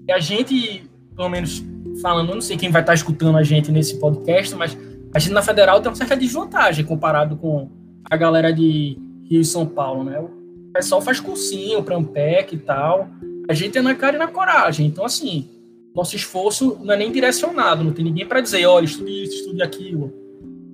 e 0.08 0.12
a 0.12 0.20
gente, 0.20 0.84
pelo 1.16 1.30
menos 1.30 1.64
falando, 2.02 2.34
não 2.34 2.42
sei 2.42 2.58
quem 2.58 2.70
vai 2.70 2.82
estar 2.82 2.94
escutando 2.94 3.38
a 3.38 3.44
gente 3.44 3.72
nesse 3.72 3.98
podcast, 3.98 4.54
mas 4.56 4.78
a 5.14 5.20
gente 5.20 5.34
na 5.34 5.42
Federal 5.42 5.80
tem 5.80 5.90
uma 5.90 5.96
certa 5.96 6.18
desvantagem 6.18 6.86
comparado 6.86 7.38
com 7.38 7.70
a 8.10 8.18
galera 8.18 8.52
de 8.52 8.98
Rio 9.30 9.42
e 9.42 9.46
São 9.46 9.66
Paulo, 9.66 10.04
né? 10.04 10.22
O 10.70 10.74
pessoal 10.74 11.02
faz 11.02 11.20
cursinho, 11.20 11.84
Prampec 11.84 12.56
e 12.56 12.60
tal. 12.60 13.10
A 13.50 13.54
gente 13.54 13.78
é 13.78 13.82
na 13.82 13.96
cara 13.96 14.16
e 14.16 14.20
na 14.20 14.28
coragem. 14.28 14.86
Então, 14.86 15.04
assim, 15.04 15.48
nosso 15.96 16.16
esforço 16.16 16.78
não 16.84 16.94
é 16.94 16.98
nem 16.98 17.12
direcionado, 17.12 17.84
não 17.84 17.92
tem 17.92 18.06
ninguém 18.06 18.26
para 18.26 18.42
dizer, 18.42 18.66
olha, 18.66 18.86
estude 18.86 19.24
isso, 19.24 19.36
estude 19.36 19.62
aquilo. 19.62 20.14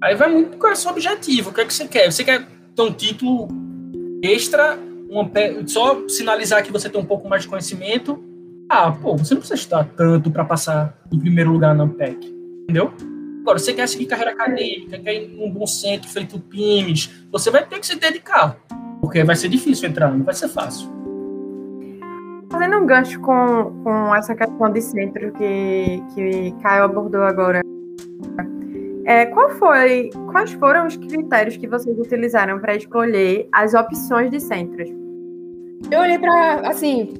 Aí 0.02 0.14
vai 0.16 0.30
muito 0.30 0.64
é 0.66 0.72
o 0.72 0.76
seu 0.76 0.92
objetivo, 0.92 1.50
o 1.50 1.54
que 1.54 1.62
é 1.62 1.66
que 1.66 1.74
você 1.74 1.88
quer? 1.88 2.12
Você 2.12 2.24
quer 2.24 2.46
ter 2.76 2.82
um 2.82 2.92
título 2.92 3.48
extra, 4.22 4.78
uma, 5.10 5.30
só 5.66 6.08
sinalizar 6.08 6.64
que 6.64 6.72
você 6.72 6.90
tem 6.90 7.00
um 7.00 7.06
pouco 7.06 7.28
mais 7.30 7.44
de 7.44 7.48
conhecimento. 7.48 8.22
Ah, 8.70 8.92
pô, 8.92 9.16
você 9.16 9.34
não 9.34 9.42
precisa 9.42 9.60
estudar 9.60 9.86
tanto 9.96 10.30
para 10.30 10.44
passar 10.44 10.98
em 11.12 11.20
primeiro 11.20 11.52
lugar 11.52 11.74
na 11.74 11.84
AMPEC, 11.84 12.28
entendeu? 12.64 12.94
Agora, 13.42 13.60
você 13.60 13.74
quer 13.74 13.88
seguir 13.88 14.08
carreira 14.08 14.32
acadêmica, 14.32 15.00
quer 15.00 15.24
ir 15.24 15.28
num 15.30 15.52
bom 15.52 15.68
centro 15.68 16.10
feito 16.10 16.40
PIMES, 16.40 17.12
você 17.32 17.50
vai 17.50 17.66
ter 17.66 17.80
que 17.80 17.86
se 17.86 17.96
dedicar, 17.96 18.60
porque 19.06 19.24
vai 19.24 19.36
ser 19.36 19.50
difícil 19.50 19.88
entrar, 19.88 20.12
não 20.12 20.26
vai 20.26 20.34
ser 20.34 20.48
fácil. 20.48 20.90
Fazendo 22.52 22.78
um 22.78 22.86
gancho 22.88 23.20
com, 23.20 23.82
com 23.84 24.16
essa 24.16 24.34
questão 24.34 24.72
de 24.72 24.82
centro 24.82 25.32
que, 25.34 26.04
que 26.14 26.56
Caio 26.64 26.86
abordou 26.86 27.22
agora, 27.22 27.62
é, 29.06 29.28
qual 29.28 29.52
foi, 29.52 30.10
quais 30.32 30.52
foram 30.54 30.88
os 30.88 30.98
critérios 30.98 31.56
que 31.56 31.68
vocês 31.68 31.98
utilizaram 32.00 32.60
para 32.60 32.76
escolher 32.76 33.48
as 33.52 33.76
opções 33.76 34.32
de 34.32 34.40
centros? 34.40 34.90
Eu 35.92 36.00
olhei 36.00 36.18
para, 36.18 36.68
assim, 36.68 37.14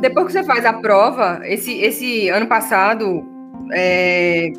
depois 0.00 0.26
que 0.26 0.32
você 0.32 0.42
faz 0.42 0.64
a 0.64 0.72
prova, 0.72 1.40
esse, 1.44 1.72
esse 1.78 2.28
ano 2.30 2.48
passado, 2.48 3.24
é, 3.72 4.50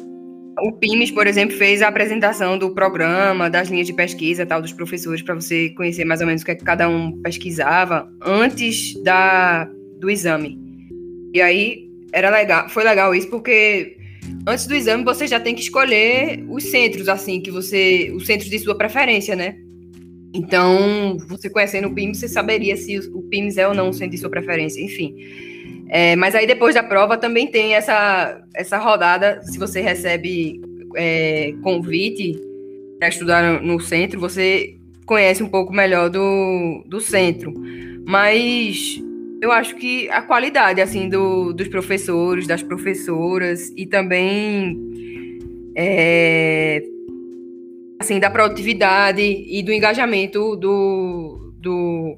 o 0.60 0.72
PIMES, 0.72 1.12
por 1.12 1.28
exemplo, 1.28 1.56
fez 1.56 1.82
a 1.82 1.88
apresentação 1.88 2.58
do 2.58 2.72
programa, 2.72 3.50
das 3.50 3.70
linhas 3.70 3.88
de 3.88 3.94
pesquisa 3.94 4.46
tal, 4.46 4.62
dos 4.62 4.74
professores, 4.74 5.22
para 5.22 5.36
você 5.36 5.70
conhecer 5.72 6.06
mais 6.06 6.22
ou 6.22 6.28
menos 6.28 6.42
o 6.42 6.46
que, 6.46 6.52
é 6.52 6.56
que 6.56 6.64
cada 6.64 6.90
um 6.90 7.12
pesquisava 7.22 8.10
antes 8.22 9.02
da, 9.04 9.70
do 10.00 10.10
exame. 10.10 10.58
E 11.34 11.42
aí 11.42 11.88
era 12.12 12.30
legal, 12.30 12.70
foi 12.70 12.84
legal 12.84 13.14
isso, 13.14 13.30
porque 13.30 13.98
antes 14.48 14.66
do 14.66 14.76
exame 14.76 15.04
você 15.04 15.28
já 15.28 15.40
tem 15.40 15.54
que 15.54 15.62
escolher 15.62 16.44
os 16.50 16.64
centros, 16.64 17.08
assim, 17.08 17.40
que 17.40 17.52
você. 17.52 18.12
Os 18.16 18.26
centros 18.26 18.50
de 18.50 18.60
sua 18.60 18.76
preferência, 18.76 19.36
né? 19.36 19.56
Então, 20.34 21.18
você 21.28 21.50
conhecendo 21.50 21.88
o 21.88 21.94
PIMS, 21.94 22.20
você 22.20 22.28
saberia 22.28 22.76
se 22.76 22.98
o 22.98 23.22
PIMS 23.24 23.58
é 23.58 23.68
ou 23.68 23.74
não 23.74 23.90
o 23.90 23.94
centro 23.94 24.12
de 24.12 24.18
sua 24.18 24.30
preferência, 24.30 24.82
enfim. 24.82 25.16
É, 25.90 26.16
mas 26.16 26.36
aí 26.36 26.46
depois 26.46 26.76
da 26.76 26.84
prova 26.84 27.18
também 27.18 27.48
tem 27.48 27.74
essa, 27.74 28.42
essa 28.54 28.78
rodada, 28.78 29.42
se 29.44 29.58
você 29.58 29.82
recebe 29.82 30.62
é, 30.96 31.54
convite 31.64 32.40
para 33.00 33.08
estudar 33.08 33.62
no, 33.62 33.74
no, 33.74 33.80
centro, 33.80 34.20
você 34.20 34.76
conhece 35.06 35.42
um 35.42 35.48
pouco 35.48 35.72
melhor 35.72 36.10
do, 36.10 36.84
do 36.88 37.00
centro. 37.00 37.54
Mas 38.06 39.02
eu 39.42 39.52
acho 39.52 39.76
que 39.76 40.10
a 40.10 40.22
qualidade 40.22 40.82
assim 40.82 41.08
do, 41.08 41.54
dos 41.54 41.68
professores, 41.68 42.48
das 42.48 42.64
professoras 42.64 43.72
e 43.78 43.86
também 43.86 44.78
é, 45.76 46.82
assim 48.00 48.20
da 48.20 48.30
produtividade 48.30 49.22
e 49.22 49.62
do 49.64 49.72
engajamento 49.72 50.56
do, 50.56 51.54
do, 51.60 52.18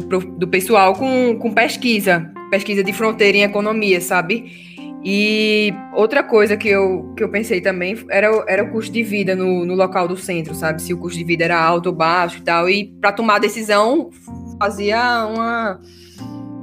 do 0.00 0.48
pessoal 0.48 0.94
com, 0.94 1.36
com 1.38 1.52
pesquisa 1.52 2.32
pesquisa 2.50 2.82
de 2.82 2.92
fronteira 2.92 3.38
em 3.38 3.42
economia, 3.42 4.00
sabe? 4.00 4.68
E 5.02 5.72
outra 5.94 6.22
coisa 6.22 6.58
que 6.58 6.68
eu, 6.68 7.14
que 7.16 7.24
eu 7.24 7.30
pensei 7.30 7.60
também 7.60 7.96
era, 8.10 8.44
era 8.46 8.64
o 8.64 8.70
custo 8.70 8.92
de 8.92 9.02
vida 9.02 9.34
no, 9.34 9.64
no 9.64 9.74
local 9.74 10.06
do 10.06 10.16
centro, 10.16 10.54
sabe? 10.54 10.82
Se 10.82 10.92
o 10.92 10.98
custo 10.98 11.18
de 11.18 11.24
vida 11.24 11.44
era 11.44 11.58
alto 11.58 11.86
ou 11.86 11.94
baixo 11.94 12.38
e 12.38 12.42
tal. 12.42 12.68
E 12.68 12.86
para 13.00 13.12
tomar 13.12 13.36
a 13.36 13.38
decisão, 13.38 14.10
fazia 14.58 15.26
uma, 15.26 15.80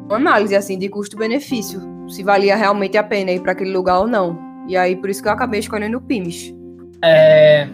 uma 0.05 0.17
análise 0.17 0.55
assim 0.55 0.77
de 0.77 0.87
custo-benefício, 0.87 1.81
se 2.09 2.21
valia 2.21 2.55
realmente 2.55 2.95
a 2.95 3.03
pena 3.03 3.31
ir 3.31 3.41
para 3.41 3.53
aquele 3.53 3.71
lugar 3.71 4.01
ou 4.01 4.07
não. 4.07 4.37
E 4.67 4.77
aí 4.77 4.95
por 4.95 5.09
isso 5.09 5.21
que 5.21 5.27
eu 5.27 5.31
acabei 5.31 5.61
escolhendo 5.61 5.97
o 5.97 6.01
PIMS. 6.01 6.53
É, 7.01 7.67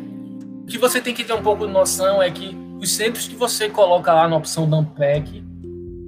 o 0.63 0.65
que 0.67 0.77
você 0.77 1.01
tem 1.01 1.13
que 1.13 1.25
ter 1.25 1.33
um 1.33 1.41
pouco 1.41 1.65
de 1.67 1.73
noção 1.73 2.21
é 2.21 2.31
que 2.31 2.62
os 2.83 2.91
centros 2.91 3.27
que 3.27 3.35
você 3.35 3.69
coloca 3.69 4.13
lá 4.13 4.27
na 4.27 4.35
opção 4.35 4.69
da 4.69 4.77
Ampec 4.77 5.43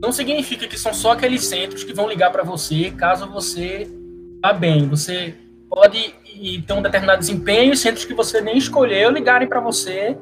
não 0.01 0.11
significa 0.11 0.67
que 0.67 0.77
são 0.77 0.93
só 0.93 1.13
aqueles 1.13 1.45
centros 1.45 1.83
que 1.83 1.93
vão 1.93 2.07
ligar 2.07 2.31
para 2.31 2.43
você 2.43 2.91
caso 2.91 3.27
você 3.27 3.89
vá 4.41 4.53
bem. 4.53 4.87
Você 4.89 5.35
pode 5.69 6.13
ter 6.67 6.73
um 6.73 6.81
determinado 6.81 7.19
desempenho 7.19 7.73
e 7.73 7.77
centros 7.77 8.05
que 8.05 8.13
você 8.13 8.41
nem 8.41 8.57
escolheu 8.57 9.09
ligarem 9.09 9.47
para 9.47 9.59
você 9.59 10.17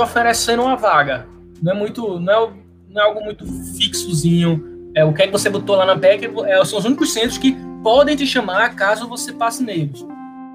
oferecendo 0.00 0.62
uma 0.62 0.76
vaga. 0.76 1.26
Não 1.60 1.72
é 1.72 1.74
muito, 1.74 2.18
não 2.20 2.32
é, 2.32 2.52
não 2.88 3.02
é 3.02 3.04
algo 3.04 3.22
muito 3.22 3.44
fixozinho. 3.76 4.90
É, 4.94 5.04
o 5.04 5.12
que, 5.12 5.22
é 5.22 5.26
que 5.26 5.32
você 5.32 5.50
botou 5.50 5.76
lá 5.76 5.84
na 5.84 5.98
PEC 5.98 6.30
é, 6.46 6.64
são 6.64 6.78
os 6.78 6.84
únicos 6.84 7.12
centros 7.12 7.36
que 7.36 7.54
podem 7.82 8.16
te 8.16 8.26
chamar 8.26 8.74
caso 8.74 9.08
você 9.08 9.32
passe 9.32 9.62
neles. 9.62 10.04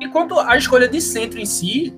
E 0.02 0.08
quanto 0.08 0.40
à 0.40 0.58
escolha 0.58 0.88
de 0.88 1.00
centro 1.00 1.40
em 1.40 1.46
si, 1.46 1.94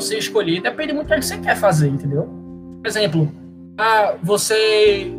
você 0.00 0.18
escolher 0.18 0.60
depende 0.60 0.92
muito 0.92 1.08
do 1.08 1.14
que 1.14 1.22
você 1.22 1.38
quer 1.38 1.56
fazer, 1.56 1.88
entendeu? 1.88 2.28
Por 2.82 2.86
exemplo, 2.86 3.32
ah, 3.78 4.14
você 4.22 5.10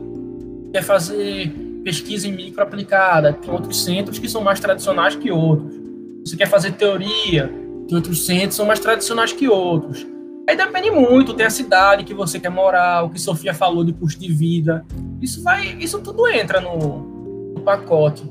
quer 0.71 0.83
fazer 0.83 1.51
pesquisa 1.83 2.27
em 2.27 2.31
micro 2.31 2.61
aplicada, 2.61 3.33
tem 3.33 3.51
outros 3.51 3.83
centros 3.83 4.19
que 4.19 4.29
são 4.29 4.43
mais 4.43 4.59
tradicionais 4.59 5.15
que 5.15 5.31
outros. 5.31 5.75
Você 6.23 6.37
quer 6.37 6.47
fazer 6.47 6.73
teoria, 6.73 7.51
tem 7.87 7.95
outros 7.95 8.25
centros 8.25 8.49
que 8.49 8.55
são 8.55 8.65
mais 8.65 8.79
tradicionais 8.79 9.33
que 9.33 9.47
outros. 9.47 10.05
Aí 10.47 10.55
depende 10.55 10.91
muito, 10.91 11.33
tem 11.33 11.45
a 11.45 11.49
cidade 11.49 12.03
que 12.03 12.13
você 12.13 12.39
quer 12.39 12.49
morar, 12.49 13.03
o 13.03 13.09
que 13.09 13.19
Sofia 13.19 13.53
falou 13.53 13.83
de 13.83 13.93
custo 13.93 14.21
de 14.21 14.31
vida. 14.31 14.85
Isso 15.21 15.41
vai, 15.41 15.75
isso 15.79 15.99
tudo 15.99 16.27
entra 16.27 16.61
no, 16.61 17.53
no 17.55 17.61
pacote. 17.61 18.23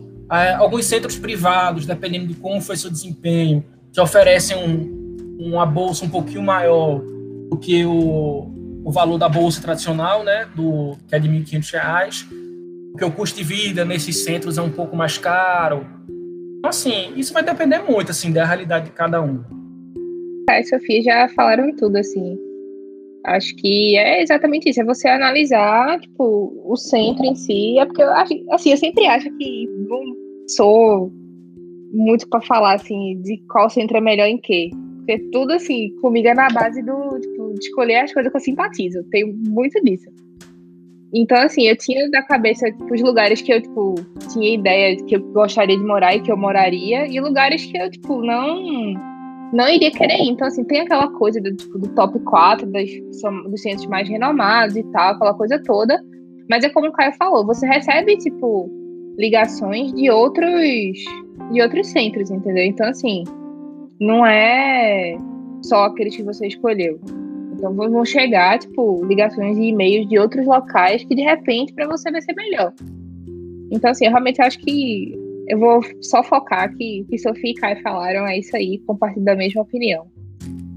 alguns 0.58 0.86
centros 0.86 1.18
privados, 1.18 1.86
dependendo 1.86 2.28
de 2.28 2.34
como 2.34 2.60
foi 2.60 2.76
seu 2.76 2.90
desempenho, 2.90 3.64
te 3.90 4.00
oferecem 4.00 4.56
um, 4.56 4.95
uma 5.38 5.66
bolsa 5.66 6.04
um 6.04 6.08
pouquinho 6.08 6.42
maior 6.42 7.00
do 7.50 7.56
que 7.56 7.84
o, 7.84 8.50
o 8.84 8.90
valor 8.90 9.18
da 9.18 9.28
bolsa 9.28 9.60
tradicional, 9.60 10.24
né, 10.24 10.46
do 10.54 10.96
que 11.08 11.14
é 11.14 11.18
de 11.18 11.28
R$ 11.28 11.40
1.500, 11.40 12.26
porque 12.92 13.04
o 13.04 13.12
custo 13.12 13.36
de 13.36 13.44
vida 13.44 13.84
nesses 13.84 14.24
centros 14.24 14.58
é 14.58 14.62
um 14.62 14.70
pouco 14.70 14.96
mais 14.96 15.18
caro. 15.18 15.86
Então, 16.58 16.70
assim, 16.70 17.12
isso 17.16 17.32
vai 17.32 17.42
depender 17.42 17.78
muito, 17.80 18.10
assim, 18.10 18.32
da 18.32 18.44
realidade 18.44 18.86
de 18.86 18.92
cada 18.92 19.20
um. 19.20 19.42
A 20.48 20.62
Sofia 20.62 21.02
já 21.02 21.28
falaram 21.28 21.74
tudo, 21.76 21.96
assim. 21.96 22.38
Acho 23.24 23.54
que 23.56 23.96
é 23.96 24.22
exatamente 24.22 24.70
isso, 24.70 24.80
é 24.80 24.84
você 24.84 25.08
analisar, 25.08 25.98
tipo, 26.00 26.52
o 26.64 26.76
centro 26.76 27.24
em 27.24 27.34
si, 27.34 27.78
é 27.78 27.84
porque 27.84 28.02
eu 28.02 28.10
acho, 28.10 28.32
assim, 28.50 28.70
eu 28.70 28.76
sempre 28.76 29.06
acho 29.06 29.28
que 29.36 29.68
não 29.88 30.00
sou 30.48 31.12
muito 31.92 32.28
para 32.28 32.40
falar, 32.42 32.74
assim, 32.74 33.20
de 33.22 33.42
qual 33.50 33.68
centro 33.68 33.96
é 33.96 34.00
melhor 34.00 34.26
em 34.26 34.38
quê. 34.38 34.70
Porque 35.06 35.20
tudo, 35.30 35.52
assim, 35.52 35.90
comigo 36.00 36.26
é 36.26 36.34
na 36.34 36.48
base 36.48 36.82
do, 36.82 37.20
tipo, 37.20 37.54
de 37.54 37.60
escolher 37.60 37.98
as 37.98 38.12
coisas 38.12 38.30
que 38.30 38.36
eu 38.36 38.40
simpatizo. 38.40 39.04
Tenho 39.04 39.32
muito 39.32 39.80
disso. 39.84 40.10
Então, 41.14 41.38
assim, 41.38 41.68
eu 41.68 41.76
tinha 41.76 42.10
da 42.10 42.22
cabeça 42.24 42.66
tipo, 42.72 42.92
os 42.92 43.00
lugares 43.00 43.40
que 43.40 43.52
eu, 43.52 43.62
tipo, 43.62 43.94
tinha 44.32 44.54
ideia 44.54 44.96
de 44.96 45.04
que 45.04 45.14
eu 45.14 45.20
gostaria 45.32 45.78
de 45.78 45.84
morar 45.84 46.16
e 46.16 46.20
que 46.20 46.32
eu 46.32 46.36
moraria, 46.36 47.06
e 47.06 47.20
lugares 47.20 47.64
que 47.64 47.78
eu, 47.78 47.88
tipo, 47.88 48.20
não 48.20 48.94
não 49.52 49.68
iria 49.68 49.92
querer 49.92 50.16
ir. 50.16 50.28
Então, 50.28 50.48
assim, 50.48 50.64
tem 50.64 50.80
aquela 50.80 51.08
coisa 51.12 51.40
do, 51.40 51.54
tipo, 51.54 51.78
do 51.78 51.88
top 51.94 52.18
4 52.18 52.66
das, 52.66 52.90
dos 53.48 53.62
centros 53.62 53.86
mais 53.86 54.08
renomados 54.08 54.76
e 54.76 54.82
tal, 54.90 55.14
aquela 55.14 55.34
coisa 55.34 55.62
toda. 55.62 56.02
Mas 56.50 56.64
é 56.64 56.68
como 56.68 56.88
o 56.88 56.92
Caio 56.92 57.12
falou, 57.12 57.46
você 57.46 57.64
recebe, 57.64 58.16
tipo, 58.16 58.68
ligações 59.16 59.92
de 59.92 60.10
outros 60.10 61.04
de 61.52 61.62
outros 61.62 61.86
centros, 61.88 62.28
entendeu? 62.30 62.64
Então, 62.64 62.88
assim, 62.88 63.22
não 64.00 64.26
é 64.26 65.16
só 65.62 65.84
aqueles 65.84 66.16
que 66.16 66.22
você 66.22 66.46
escolheu. 66.46 67.00
Então 67.54 67.74
vão 67.74 68.04
chegar, 68.04 68.58
tipo, 68.58 69.04
ligações 69.06 69.56
e 69.56 69.68
e-mails 69.68 70.08
de 70.08 70.18
outros 70.18 70.46
locais 70.46 71.02
que 71.04 71.14
de 71.14 71.22
repente 71.22 71.72
para 71.72 71.86
você 71.86 72.10
vai 72.10 72.20
ser 72.20 72.34
melhor. 72.34 72.72
Então, 73.70 73.90
assim, 73.90 74.04
eu 74.04 74.10
realmente 74.10 74.40
acho 74.40 74.58
que 74.58 75.14
eu 75.48 75.58
vou 75.58 75.80
só 76.00 76.22
focar 76.22 76.74
que, 76.76 77.04
que 77.08 77.18
Sofia 77.18 77.50
e 77.50 77.54
Kai 77.54 77.80
falaram, 77.82 78.26
é 78.26 78.38
isso 78.38 78.54
aí, 78.56 78.78
compartilho 78.86 79.24
da 79.24 79.34
mesma 79.34 79.62
opinião. 79.62 80.06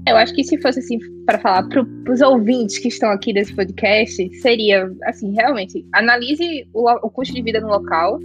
Eu 0.08 0.16
acho 0.16 0.34
que 0.34 0.42
se 0.42 0.58
fosse 0.60 0.78
assim, 0.78 0.98
para 1.26 1.38
falar 1.38 1.68
para 1.68 2.12
os 2.12 2.20
ouvintes 2.20 2.78
que 2.78 2.88
estão 2.88 3.10
aqui 3.10 3.32
desse 3.32 3.54
podcast, 3.54 4.34
seria, 4.40 4.90
assim, 5.04 5.32
realmente, 5.34 5.84
analise 5.92 6.66
o, 6.72 6.90
o 6.90 7.10
custo 7.10 7.34
de 7.34 7.42
vida 7.42 7.60
no 7.60 7.68
local, 7.68 8.18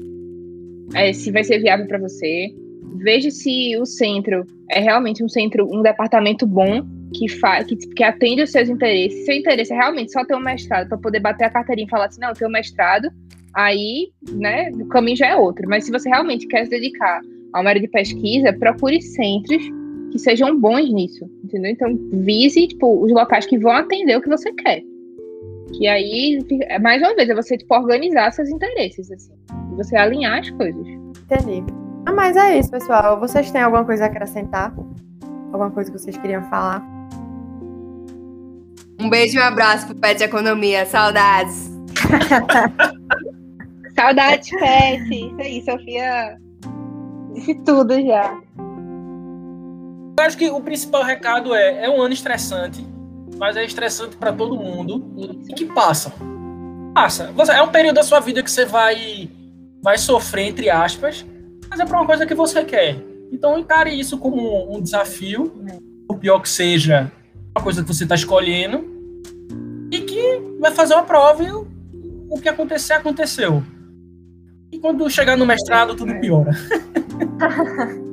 é, 0.93 1.11
se 1.13 1.31
vai 1.31 1.43
ser 1.43 1.59
viável 1.59 1.87
para 1.87 1.99
você, 1.99 2.49
veja 2.97 3.29
se 3.29 3.77
o 3.77 3.85
centro 3.85 4.45
é 4.69 4.79
realmente 4.79 5.23
um 5.23 5.29
centro, 5.29 5.67
um 5.71 5.81
departamento 5.81 6.45
bom 6.45 6.85
que 7.13 7.29
faz, 7.29 7.65
que, 7.65 7.75
que 7.75 8.03
atende 8.03 8.41
os 8.41 8.51
seus 8.51 8.69
interesses. 8.69 9.25
Seu 9.25 9.35
interesse 9.35 9.71
é 9.71 9.75
realmente 9.75 10.11
só 10.11 10.25
ter 10.25 10.35
um 10.35 10.39
mestrado 10.39 10.89
para 10.89 10.97
poder 10.97 11.19
bater 11.19 11.45
a 11.45 11.49
carteirinha 11.49 11.87
e 11.87 11.89
falar 11.89 12.05
assim, 12.05 12.21
não, 12.21 12.29
eu 12.29 12.35
tenho 12.35 12.51
mestrado, 12.51 13.09
aí, 13.53 14.09
né, 14.31 14.71
o 14.71 14.87
caminho 14.87 15.17
já 15.17 15.27
é 15.27 15.35
outro. 15.35 15.67
Mas 15.69 15.85
se 15.85 15.91
você 15.91 16.09
realmente 16.09 16.47
quer 16.47 16.65
se 16.65 16.69
dedicar 16.69 17.21
a 17.53 17.61
uma 17.61 17.69
área 17.69 17.81
de 17.81 17.87
pesquisa, 17.87 18.53
procure 18.53 19.01
centros 19.01 19.63
que 20.11 20.19
sejam 20.19 20.59
bons 20.59 20.91
nisso, 20.91 21.25
entendeu? 21.43 21.71
Então, 21.71 21.97
vise, 22.11 22.67
tipo, 22.67 23.03
os 23.03 23.11
locais 23.11 23.45
que 23.45 23.57
vão 23.57 23.71
atender 23.71 24.17
o 24.17 24.21
que 24.21 24.29
você 24.29 24.51
quer. 24.53 24.81
Que 25.77 25.87
aí, 25.87 26.39
mais 26.81 27.01
uma 27.01 27.15
vez, 27.15 27.29
é 27.29 27.35
você, 27.35 27.57
tipo, 27.57 27.75
organizar 27.75 28.31
seus 28.31 28.49
interesses, 28.49 29.11
assim. 29.11 29.33
Você 29.75 29.95
alinhar 29.97 30.39
as 30.39 30.49
coisas. 30.51 30.87
Entendi. 30.87 31.84
Ah, 32.05 32.13
mas 32.13 32.37
é 32.37 32.57
isso, 32.57 32.69
pessoal. 32.69 33.19
Vocês 33.19 33.51
têm 33.51 33.61
alguma 33.61 33.83
coisa 33.83 34.05
a 34.05 34.07
acrescentar? 34.07 34.71
alguma 35.55 35.71
coisa 35.71 35.91
que 35.91 35.97
vocês 35.97 36.17
queriam 36.17 36.43
falar? 36.49 36.83
Um 38.99 39.09
beijo 39.09 39.37
e 39.37 39.41
um 39.41 39.43
abraço 39.43 39.87
pro 39.87 39.95
Pet 39.95 40.23
Economia. 40.23 40.85
Saudades. 40.85 41.71
Saudades, 43.95 44.49
Pet. 44.49 45.13
Isso 45.13 45.35
aí, 45.39 45.63
Sofia 45.63 46.37
disse 47.33 47.55
tudo 47.55 47.93
já. 48.01 48.37
Eu 50.17 50.25
acho 50.25 50.37
que 50.37 50.49
o 50.49 50.61
principal 50.61 51.03
recado 51.03 51.53
é: 51.53 51.85
é 51.85 51.89
um 51.89 52.01
ano 52.01 52.13
estressante, 52.13 52.85
mas 53.37 53.57
é 53.57 53.65
estressante 53.65 54.15
para 54.15 54.31
todo 54.31 54.55
mundo 54.55 55.03
e 55.49 55.53
que 55.53 55.65
passa. 55.65 56.13
Passa. 56.93 57.33
É 57.53 57.61
um 57.61 57.69
período 57.69 57.95
da 57.95 58.03
sua 58.03 58.21
vida 58.21 58.41
que 58.41 58.49
você 58.49 58.65
vai, 58.65 59.29
vai 59.83 59.97
sofrer, 59.97 60.47
entre 60.47 60.69
aspas, 60.69 61.25
é 61.79 61.85
para 61.85 61.97
uma 61.97 62.05
coisa 62.05 62.25
que 62.25 62.33
você 62.33 62.63
quer. 62.63 62.97
Então 63.31 63.57
encare 63.57 63.97
isso 63.97 64.17
como 64.17 64.75
um 64.75 64.81
desafio, 64.81 65.53
o 66.07 66.15
pior 66.15 66.39
que 66.39 66.49
seja, 66.49 67.11
uma 67.55 67.63
coisa 67.63 67.81
que 67.81 67.87
você 67.87 68.03
está 68.03 68.15
escolhendo, 68.15 68.85
e 69.91 69.99
que 70.01 70.41
vai 70.59 70.71
fazer 70.71 70.93
uma 70.93 71.03
prova 71.03 71.43
e 71.43 71.51
o, 71.51 71.67
o 72.29 72.39
que 72.39 72.49
acontecer, 72.49 72.93
aconteceu. 72.93 73.63
E 74.71 74.79
quando 74.79 75.09
chegar 75.09 75.37
no 75.37 75.45
mestrado, 75.45 75.95
tudo 75.95 76.19
piora. 76.19 76.51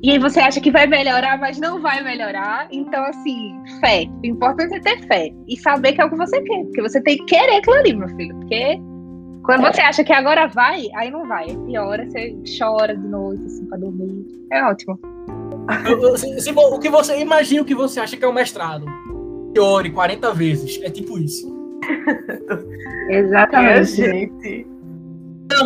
E 0.00 0.12
aí 0.12 0.18
você 0.18 0.38
acha 0.38 0.60
que 0.60 0.70
vai 0.70 0.86
melhorar, 0.86 1.38
mas 1.38 1.58
não 1.58 1.82
vai 1.82 2.02
melhorar. 2.02 2.68
Então, 2.70 3.02
assim, 3.04 3.60
fé. 3.80 4.04
O 4.22 4.26
importante 4.26 4.76
é 4.76 4.80
ter 4.80 5.04
fé. 5.08 5.30
E 5.48 5.56
saber 5.56 5.92
que 5.92 6.00
é 6.00 6.04
o 6.04 6.10
que 6.10 6.16
você 6.16 6.40
quer. 6.40 6.64
Porque 6.64 6.82
você 6.82 7.00
tem 7.02 7.18
que 7.18 7.24
querer 7.24 7.56
aquilo 7.56 7.76
ali, 7.76 7.96
meu 7.96 8.08
filho. 8.10 8.36
Porque 8.36 8.78
quando 9.48 9.62
você 9.62 9.80
acha 9.80 10.04
que 10.04 10.12
agora 10.12 10.46
vai, 10.46 10.90
aí 10.94 11.10
não 11.10 11.26
vai. 11.26 11.46
Piora, 11.66 12.04
você 12.04 12.36
chora 12.58 12.94
de 12.94 13.08
noite, 13.08 13.46
assim, 13.46 13.64
pra 13.64 13.78
dormir. 13.78 14.26
É 14.52 14.62
ótimo. 14.62 15.00
Se, 16.18 16.38
se, 16.38 16.50
o 16.50 16.78
que 16.78 16.90
você 16.90 17.18
imagina 17.18 17.62
o 17.62 17.64
que 17.64 17.74
você 17.74 17.98
acha 17.98 18.14
que 18.14 18.22
é 18.22 18.28
o 18.28 18.32
mestrado. 18.32 18.84
Piore 19.54 19.90
40 19.90 20.34
vezes. 20.34 20.78
É 20.82 20.90
tipo 20.90 21.18
isso. 21.18 21.50
Exatamente. 23.08 23.78
É, 23.78 23.84
gente. 23.84 24.66
Eu 25.50 25.64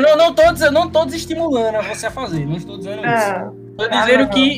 não, 0.00 0.16
não, 0.16 0.34
tô, 0.34 0.42
eu 0.64 0.72
não 0.72 0.88
tô 0.88 1.04
desestimulando 1.04 1.76
a 1.76 1.82
você 1.82 2.06
a 2.06 2.10
fazer, 2.10 2.46
não 2.46 2.56
estou 2.56 2.78
dizendo 2.78 3.00
isso. 3.00 3.06
É. 3.06 3.50
Tô 3.76 3.86
dizendo 3.86 4.28
que 4.30 4.56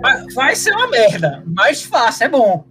vai, 0.00 0.24
vai, 0.36 0.54
ser 0.54 0.72
uma 0.72 0.86
merda, 0.88 1.42
mas 1.46 1.82
fácil, 1.82 2.26
é 2.26 2.28
bom. 2.28 2.64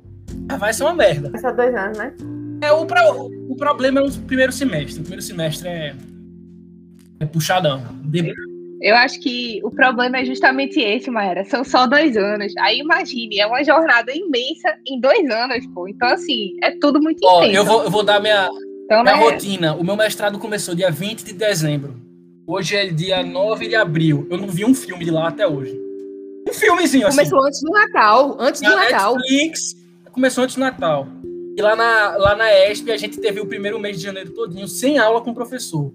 Vai 0.57 0.71
ser 0.71 0.83
uma 0.83 0.93
merda. 0.93 1.29
Vai 1.31 1.41
ser 1.41 1.53
dois 1.53 1.75
anos, 1.75 1.97
né? 1.97 2.13
É, 2.61 2.71
o, 2.71 2.85
pro, 2.85 3.29
o 3.53 3.55
problema 3.55 3.99
é 3.99 4.03
o 4.03 4.11
primeiro 4.11 4.51
semestre. 4.51 4.99
O 4.99 5.03
primeiro 5.03 5.21
semestre 5.21 5.67
é, 5.67 5.95
é 7.19 7.25
puxadão. 7.25 7.83
Eu 8.81 8.95
acho 8.95 9.19
que 9.19 9.61
o 9.63 9.69
problema 9.69 10.17
é 10.17 10.25
justamente 10.25 10.79
esse, 10.79 11.09
Maera. 11.09 11.45
São 11.45 11.63
só 11.63 11.85
dois 11.85 12.17
anos. 12.17 12.51
Aí 12.59 12.79
imagine, 12.79 13.39
é 13.39 13.45
uma 13.45 13.63
jornada 13.63 14.11
imensa 14.11 14.75
em 14.87 14.99
dois 14.99 15.29
anos, 15.29 15.65
pô. 15.67 15.87
Então, 15.87 16.09
assim, 16.09 16.57
é 16.61 16.71
tudo 16.71 16.99
muito 16.99 17.19
Ó, 17.23 17.43
intenso. 17.43 17.55
Eu 17.55 17.63
vou, 17.63 17.83
eu 17.83 17.91
vou 17.91 18.03
dar 18.03 18.19
minha, 18.19 18.49
então, 18.85 19.03
minha 19.03 19.15
né? 19.15 19.23
rotina. 19.23 19.75
O 19.75 19.83
meu 19.83 19.95
mestrado 19.95 20.39
começou 20.39 20.73
dia 20.73 20.89
20 20.89 21.23
de 21.23 21.33
dezembro. 21.33 21.95
Hoje 22.47 22.75
é 22.75 22.87
dia 22.87 23.23
9 23.23 23.67
de 23.67 23.75
abril. 23.75 24.27
Eu 24.29 24.37
não 24.37 24.47
vi 24.47 24.65
um 24.65 24.73
filme 24.73 25.05
de 25.05 25.11
lá 25.11 25.29
até 25.29 25.47
hoje. 25.47 25.79
Um 26.49 26.53
filmezinho 26.53 27.07
assim. 27.07 27.17
Começou 27.17 27.45
antes 27.45 27.61
do 27.61 27.71
Natal. 27.71 28.37
Antes 28.39 28.61
do 28.61 28.69
Natal. 28.69 29.15
Netflix 29.15 29.75
começou 30.11 30.43
antes 30.43 30.55
do 30.55 30.59
Natal. 30.59 31.07
E 31.55 31.61
lá 31.61 31.75
na, 31.75 32.17
lá 32.17 32.35
na 32.35 32.51
ESP 32.51 32.91
a 32.91 32.97
gente 32.97 33.19
teve 33.19 33.39
o 33.39 33.45
primeiro 33.45 33.79
mês 33.79 33.97
de 33.97 34.03
janeiro 34.03 34.31
todinho 34.31 34.67
sem 34.67 34.97
aula 34.97 35.21
com 35.21 35.31
o 35.31 35.35
professor. 35.35 35.93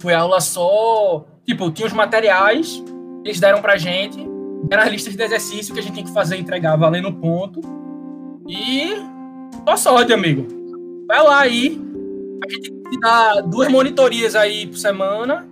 Foi 0.00 0.12
aula 0.12 0.40
só. 0.40 1.26
Tipo, 1.44 1.70
tinha 1.70 1.86
os 1.86 1.92
materiais, 1.92 2.82
eles 3.24 3.38
deram 3.38 3.62
pra 3.62 3.76
gente, 3.76 4.18
era 4.70 4.84
as 4.84 4.90
listas 4.90 5.14
de 5.14 5.22
exercício 5.22 5.72
que 5.72 5.80
a 5.80 5.82
gente 5.82 5.94
tinha 5.94 6.06
que 6.06 6.12
fazer 6.12 6.36
entregar 6.36 6.76
valendo 6.76 7.12
ponto. 7.12 7.60
E. 8.48 8.94
Boa 9.64 9.76
sorte, 9.76 10.12
amigo. 10.12 10.46
Vai 11.06 11.22
lá 11.22 11.40
aí. 11.40 11.80
A 12.44 12.50
gente 12.52 12.72
dá 13.00 13.40
duas 13.40 13.68
monitorias 13.68 14.34
aí 14.34 14.66
por 14.66 14.76
semana 14.76 15.48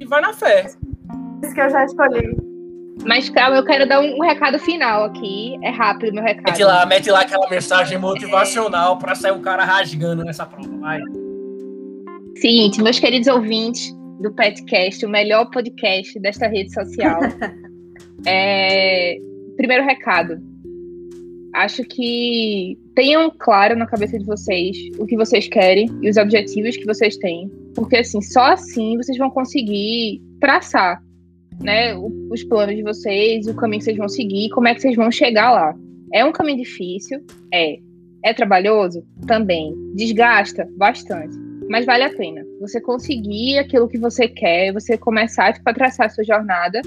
e 0.00 0.06
vai 0.06 0.20
na 0.20 0.32
fé. 0.32 0.66
Isso 1.42 1.54
que 1.54 1.60
eu 1.60 1.70
já 1.70 1.84
escolhi. 1.84 2.41
Mas 3.04 3.28
calma, 3.28 3.56
eu 3.56 3.64
quero 3.64 3.88
dar 3.88 4.00
um, 4.00 4.16
um 4.16 4.20
recado 4.20 4.58
final 4.58 5.04
aqui. 5.04 5.58
É 5.62 5.70
rápido 5.70 6.14
meu 6.14 6.22
recado. 6.22 6.46
Mete 6.46 6.64
lá, 6.64 6.86
mete 6.86 7.10
lá 7.10 7.20
aquela 7.22 7.48
mensagem 7.48 7.98
motivacional 7.98 8.96
é... 8.96 8.98
para 8.98 9.14
sair 9.14 9.32
o 9.32 9.40
cara 9.40 9.64
rasgando 9.64 10.24
nessa 10.24 10.46
prova. 10.46 10.68
Vai. 10.78 11.00
Seguinte, 12.36 12.82
meus 12.82 12.98
queridos 12.98 13.28
ouvintes 13.28 13.92
do 14.20 14.32
Petcast, 14.32 15.04
o 15.04 15.08
melhor 15.08 15.50
podcast 15.50 16.18
desta 16.20 16.46
rede 16.46 16.72
social. 16.72 17.20
é... 18.26 19.16
Primeiro 19.56 19.84
recado. 19.84 20.40
Acho 21.54 21.84
que 21.84 22.78
tenham 22.94 23.30
claro 23.38 23.76
na 23.76 23.86
cabeça 23.86 24.18
de 24.18 24.24
vocês 24.24 24.76
o 24.98 25.06
que 25.06 25.16
vocês 25.16 25.48
querem 25.48 25.86
e 26.00 26.08
os 26.08 26.16
objetivos 26.16 26.76
que 26.76 26.86
vocês 26.86 27.16
têm. 27.18 27.50
Porque 27.74 27.96
assim, 27.96 28.22
só 28.22 28.52
assim 28.52 28.96
vocês 28.96 29.18
vão 29.18 29.28
conseguir 29.28 30.22
traçar 30.40 31.02
né, 31.62 31.94
os 32.30 32.42
planos 32.44 32.76
de 32.76 32.82
vocês, 32.82 33.46
o 33.46 33.54
caminho 33.54 33.78
que 33.78 33.84
vocês 33.84 33.96
vão 33.96 34.08
seguir, 34.08 34.50
como 34.50 34.68
é 34.68 34.74
que 34.74 34.80
vocês 34.80 34.96
vão 34.96 35.10
chegar 35.10 35.52
lá. 35.52 35.74
É 36.12 36.24
um 36.24 36.32
caminho 36.32 36.58
difícil? 36.58 37.20
É. 37.52 37.78
É 38.24 38.32
trabalhoso? 38.32 39.04
Também. 39.26 39.74
Desgasta? 39.94 40.68
Bastante. 40.76 41.34
Mas 41.68 41.86
vale 41.86 42.04
a 42.04 42.14
pena. 42.14 42.44
Você 42.60 42.80
conseguir 42.80 43.58
aquilo 43.58 43.88
que 43.88 43.98
você 43.98 44.28
quer, 44.28 44.72
você 44.72 44.98
começar 44.98 45.52
tipo, 45.52 45.68
a 45.68 45.74
traçar 45.74 46.06
a 46.06 46.10
sua 46.10 46.24
jornada, 46.24 46.80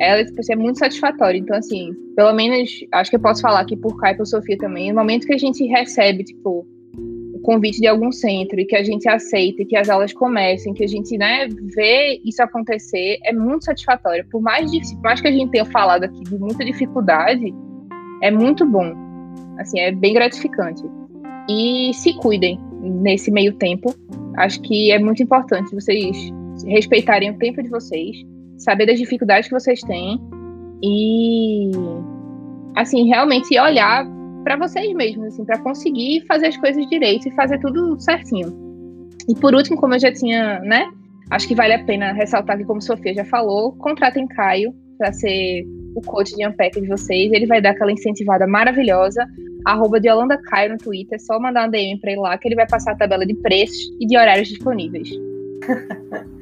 ela 0.00 0.24
tipo, 0.24 0.40
é 0.50 0.56
muito 0.56 0.78
satisfatória. 0.78 1.38
Então, 1.38 1.56
assim, 1.56 1.92
pelo 2.14 2.32
menos, 2.32 2.70
acho 2.92 3.10
que 3.10 3.16
eu 3.16 3.20
posso 3.20 3.40
falar 3.40 3.60
aqui 3.60 3.76
por 3.76 3.96
Kai 3.98 4.12
e 4.12 4.16
por 4.16 4.26
Sofia 4.26 4.56
também, 4.58 4.90
no 4.90 4.98
momento 4.98 5.26
que 5.26 5.34
a 5.34 5.38
gente 5.38 5.64
recebe, 5.64 6.24
tipo, 6.24 6.66
convite 7.46 7.80
de 7.80 7.86
algum 7.86 8.10
centro 8.10 8.58
e 8.58 8.64
que 8.64 8.74
a 8.74 8.82
gente 8.82 9.08
aceita, 9.08 9.64
que 9.64 9.76
as 9.76 9.88
aulas 9.88 10.12
comecem, 10.12 10.74
que 10.74 10.82
a 10.82 10.88
gente 10.88 11.16
né, 11.16 11.48
vê 11.76 12.20
isso 12.24 12.42
acontecer, 12.42 13.18
é 13.22 13.32
muito 13.32 13.66
satisfatório. 13.66 14.26
Por 14.28 14.42
mais, 14.42 14.68
por 14.94 15.02
mais 15.02 15.20
que 15.20 15.28
a 15.28 15.30
gente 15.30 15.52
tenha 15.52 15.64
falado 15.64 16.02
aqui 16.02 16.24
de 16.24 16.36
muita 16.36 16.64
dificuldade, 16.64 17.54
é 18.20 18.32
muito 18.32 18.66
bom. 18.66 18.92
Assim, 19.60 19.78
é 19.78 19.92
bem 19.92 20.12
gratificante. 20.12 20.82
E 21.48 21.92
se 21.94 22.14
cuidem 22.14 22.58
nesse 22.82 23.30
meio 23.30 23.52
tempo. 23.54 23.94
Acho 24.38 24.60
que 24.62 24.90
é 24.90 24.98
muito 24.98 25.22
importante 25.22 25.72
vocês 25.72 26.16
respeitarem 26.66 27.30
o 27.30 27.38
tempo 27.38 27.62
de 27.62 27.68
vocês, 27.68 28.16
saber 28.58 28.86
das 28.86 28.98
dificuldades 28.98 29.48
que 29.48 29.54
vocês 29.54 29.80
têm 29.82 30.20
e 30.82 31.70
assim, 32.74 33.06
realmente 33.06 33.58
olhar 33.58 34.04
para 34.46 34.56
vocês 34.56 34.94
mesmos, 34.94 35.26
assim, 35.26 35.44
para 35.44 35.58
conseguir 35.58 36.24
fazer 36.28 36.46
as 36.46 36.56
coisas 36.56 36.88
direito 36.88 37.26
e 37.26 37.32
fazer 37.32 37.58
tudo 37.58 37.98
certinho. 37.98 39.08
E 39.28 39.34
por 39.34 39.52
último, 39.52 39.76
como 39.76 39.94
eu 39.94 39.98
já 39.98 40.12
tinha, 40.12 40.60
né? 40.60 40.88
Acho 41.32 41.48
que 41.48 41.54
vale 41.56 41.74
a 41.74 41.84
pena 41.84 42.12
ressaltar 42.12 42.56
que, 42.56 42.64
como 42.64 42.80
Sofia 42.80 43.12
já 43.12 43.24
falou, 43.24 43.72
contratem 43.72 44.24
Caio 44.28 44.72
para 44.96 45.12
ser 45.12 45.64
o 45.96 46.00
coach 46.00 46.36
de 46.36 46.46
Unpack 46.46 46.80
de 46.80 46.86
vocês. 46.86 47.32
Ele 47.32 47.44
vai 47.44 47.60
dar 47.60 47.70
aquela 47.70 47.90
incentivada 47.90 48.46
maravilhosa. 48.46 49.26
Arroba 49.64 49.98
de 49.98 50.08
Holanda 50.08 50.38
Caio 50.40 50.74
no 50.74 50.78
Twitter. 50.78 51.16
É 51.16 51.18
só 51.18 51.40
mandar 51.40 51.62
uma 51.62 51.68
DM 51.68 51.98
para 51.98 52.12
ele 52.12 52.20
lá 52.20 52.38
que 52.38 52.46
ele 52.46 52.54
vai 52.54 52.68
passar 52.68 52.92
a 52.92 52.96
tabela 52.96 53.26
de 53.26 53.34
preços 53.34 53.90
e 54.00 54.06
de 54.06 54.16
horários 54.16 54.46
disponíveis. 54.46 55.08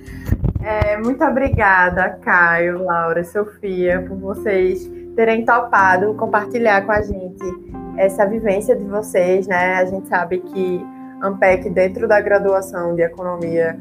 É, 0.67 0.97
muito 0.97 1.23
obrigada, 1.23 2.19
Caio, 2.23 2.85
Laura, 2.85 3.23
Sofia, 3.23 4.01
por 4.09 4.17
vocês 4.17 4.91
terem 5.15 5.45
topado 5.45 6.15
compartilhar 6.15 6.87
com 6.87 6.93
a 6.93 7.03
gente 7.03 7.84
essa 7.97 8.27
vivência 8.27 8.75
de 8.77 8.85
vocês, 8.85 9.47
né? 9.47 9.75
A 9.77 9.85
gente 9.85 10.09
sabe 10.09 10.39
que 10.39 10.85
Ampec, 11.23 11.69
dentro 11.71 12.07
da 12.07 12.21
graduação 12.21 12.95
de 12.95 13.03
economia, 13.03 13.79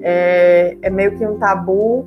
é, 0.00 0.76
é 0.80 0.90
meio 0.90 1.16
que 1.16 1.26
um 1.26 1.38
tabu 1.38 2.06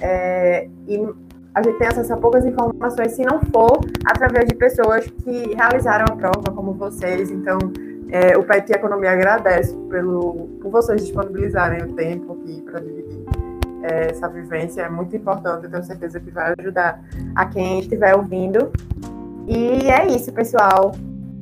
é, 0.00 0.68
e 0.88 1.08
a 1.54 1.62
gente 1.62 1.78
tem 1.78 1.88
acesso 1.88 2.12
a 2.12 2.16
poucas 2.16 2.44
informações, 2.46 3.12
se 3.12 3.24
não 3.24 3.40
for 3.52 3.80
através 4.06 4.46
de 4.46 4.54
pessoas 4.54 5.06
que 5.06 5.54
realizaram 5.54 6.06
a 6.08 6.16
prova, 6.16 6.54
como 6.54 6.72
vocês. 6.72 7.30
Então, 7.30 7.58
é, 8.08 8.36
o 8.36 8.42
PET 8.42 8.72
Economia 8.72 9.12
agradece 9.12 9.76
pelo, 9.88 10.48
por 10.60 10.70
vocês 10.70 11.02
disponibilizarem 11.02 11.82
o 11.82 11.92
tempo 11.94 12.32
aqui 12.32 12.62
para 12.62 12.80
dividir 12.80 13.24
é, 13.82 14.10
essa 14.10 14.28
vivência. 14.28 14.82
É 14.82 14.88
muito 14.88 15.14
importante, 15.16 15.64
eu 15.64 15.70
tenho 15.70 15.82
certeza 15.82 16.20
que 16.20 16.30
vai 16.30 16.54
ajudar 16.58 17.02
a 17.34 17.46
quem 17.46 17.80
estiver 17.80 18.14
ouvindo. 18.14 18.70
E 19.52 19.90
é 19.90 20.06
isso, 20.06 20.32
pessoal. 20.32 20.92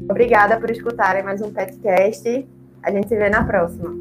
Obrigada 0.09 0.59
por 0.59 0.71
escutarem 0.71 1.23
mais 1.23 1.42
um 1.42 1.53
podcast. 1.53 2.49
A 2.83 2.90
gente 2.90 3.07
se 3.07 3.14
vê 3.14 3.29
na 3.29 3.44
próxima. 3.44 3.94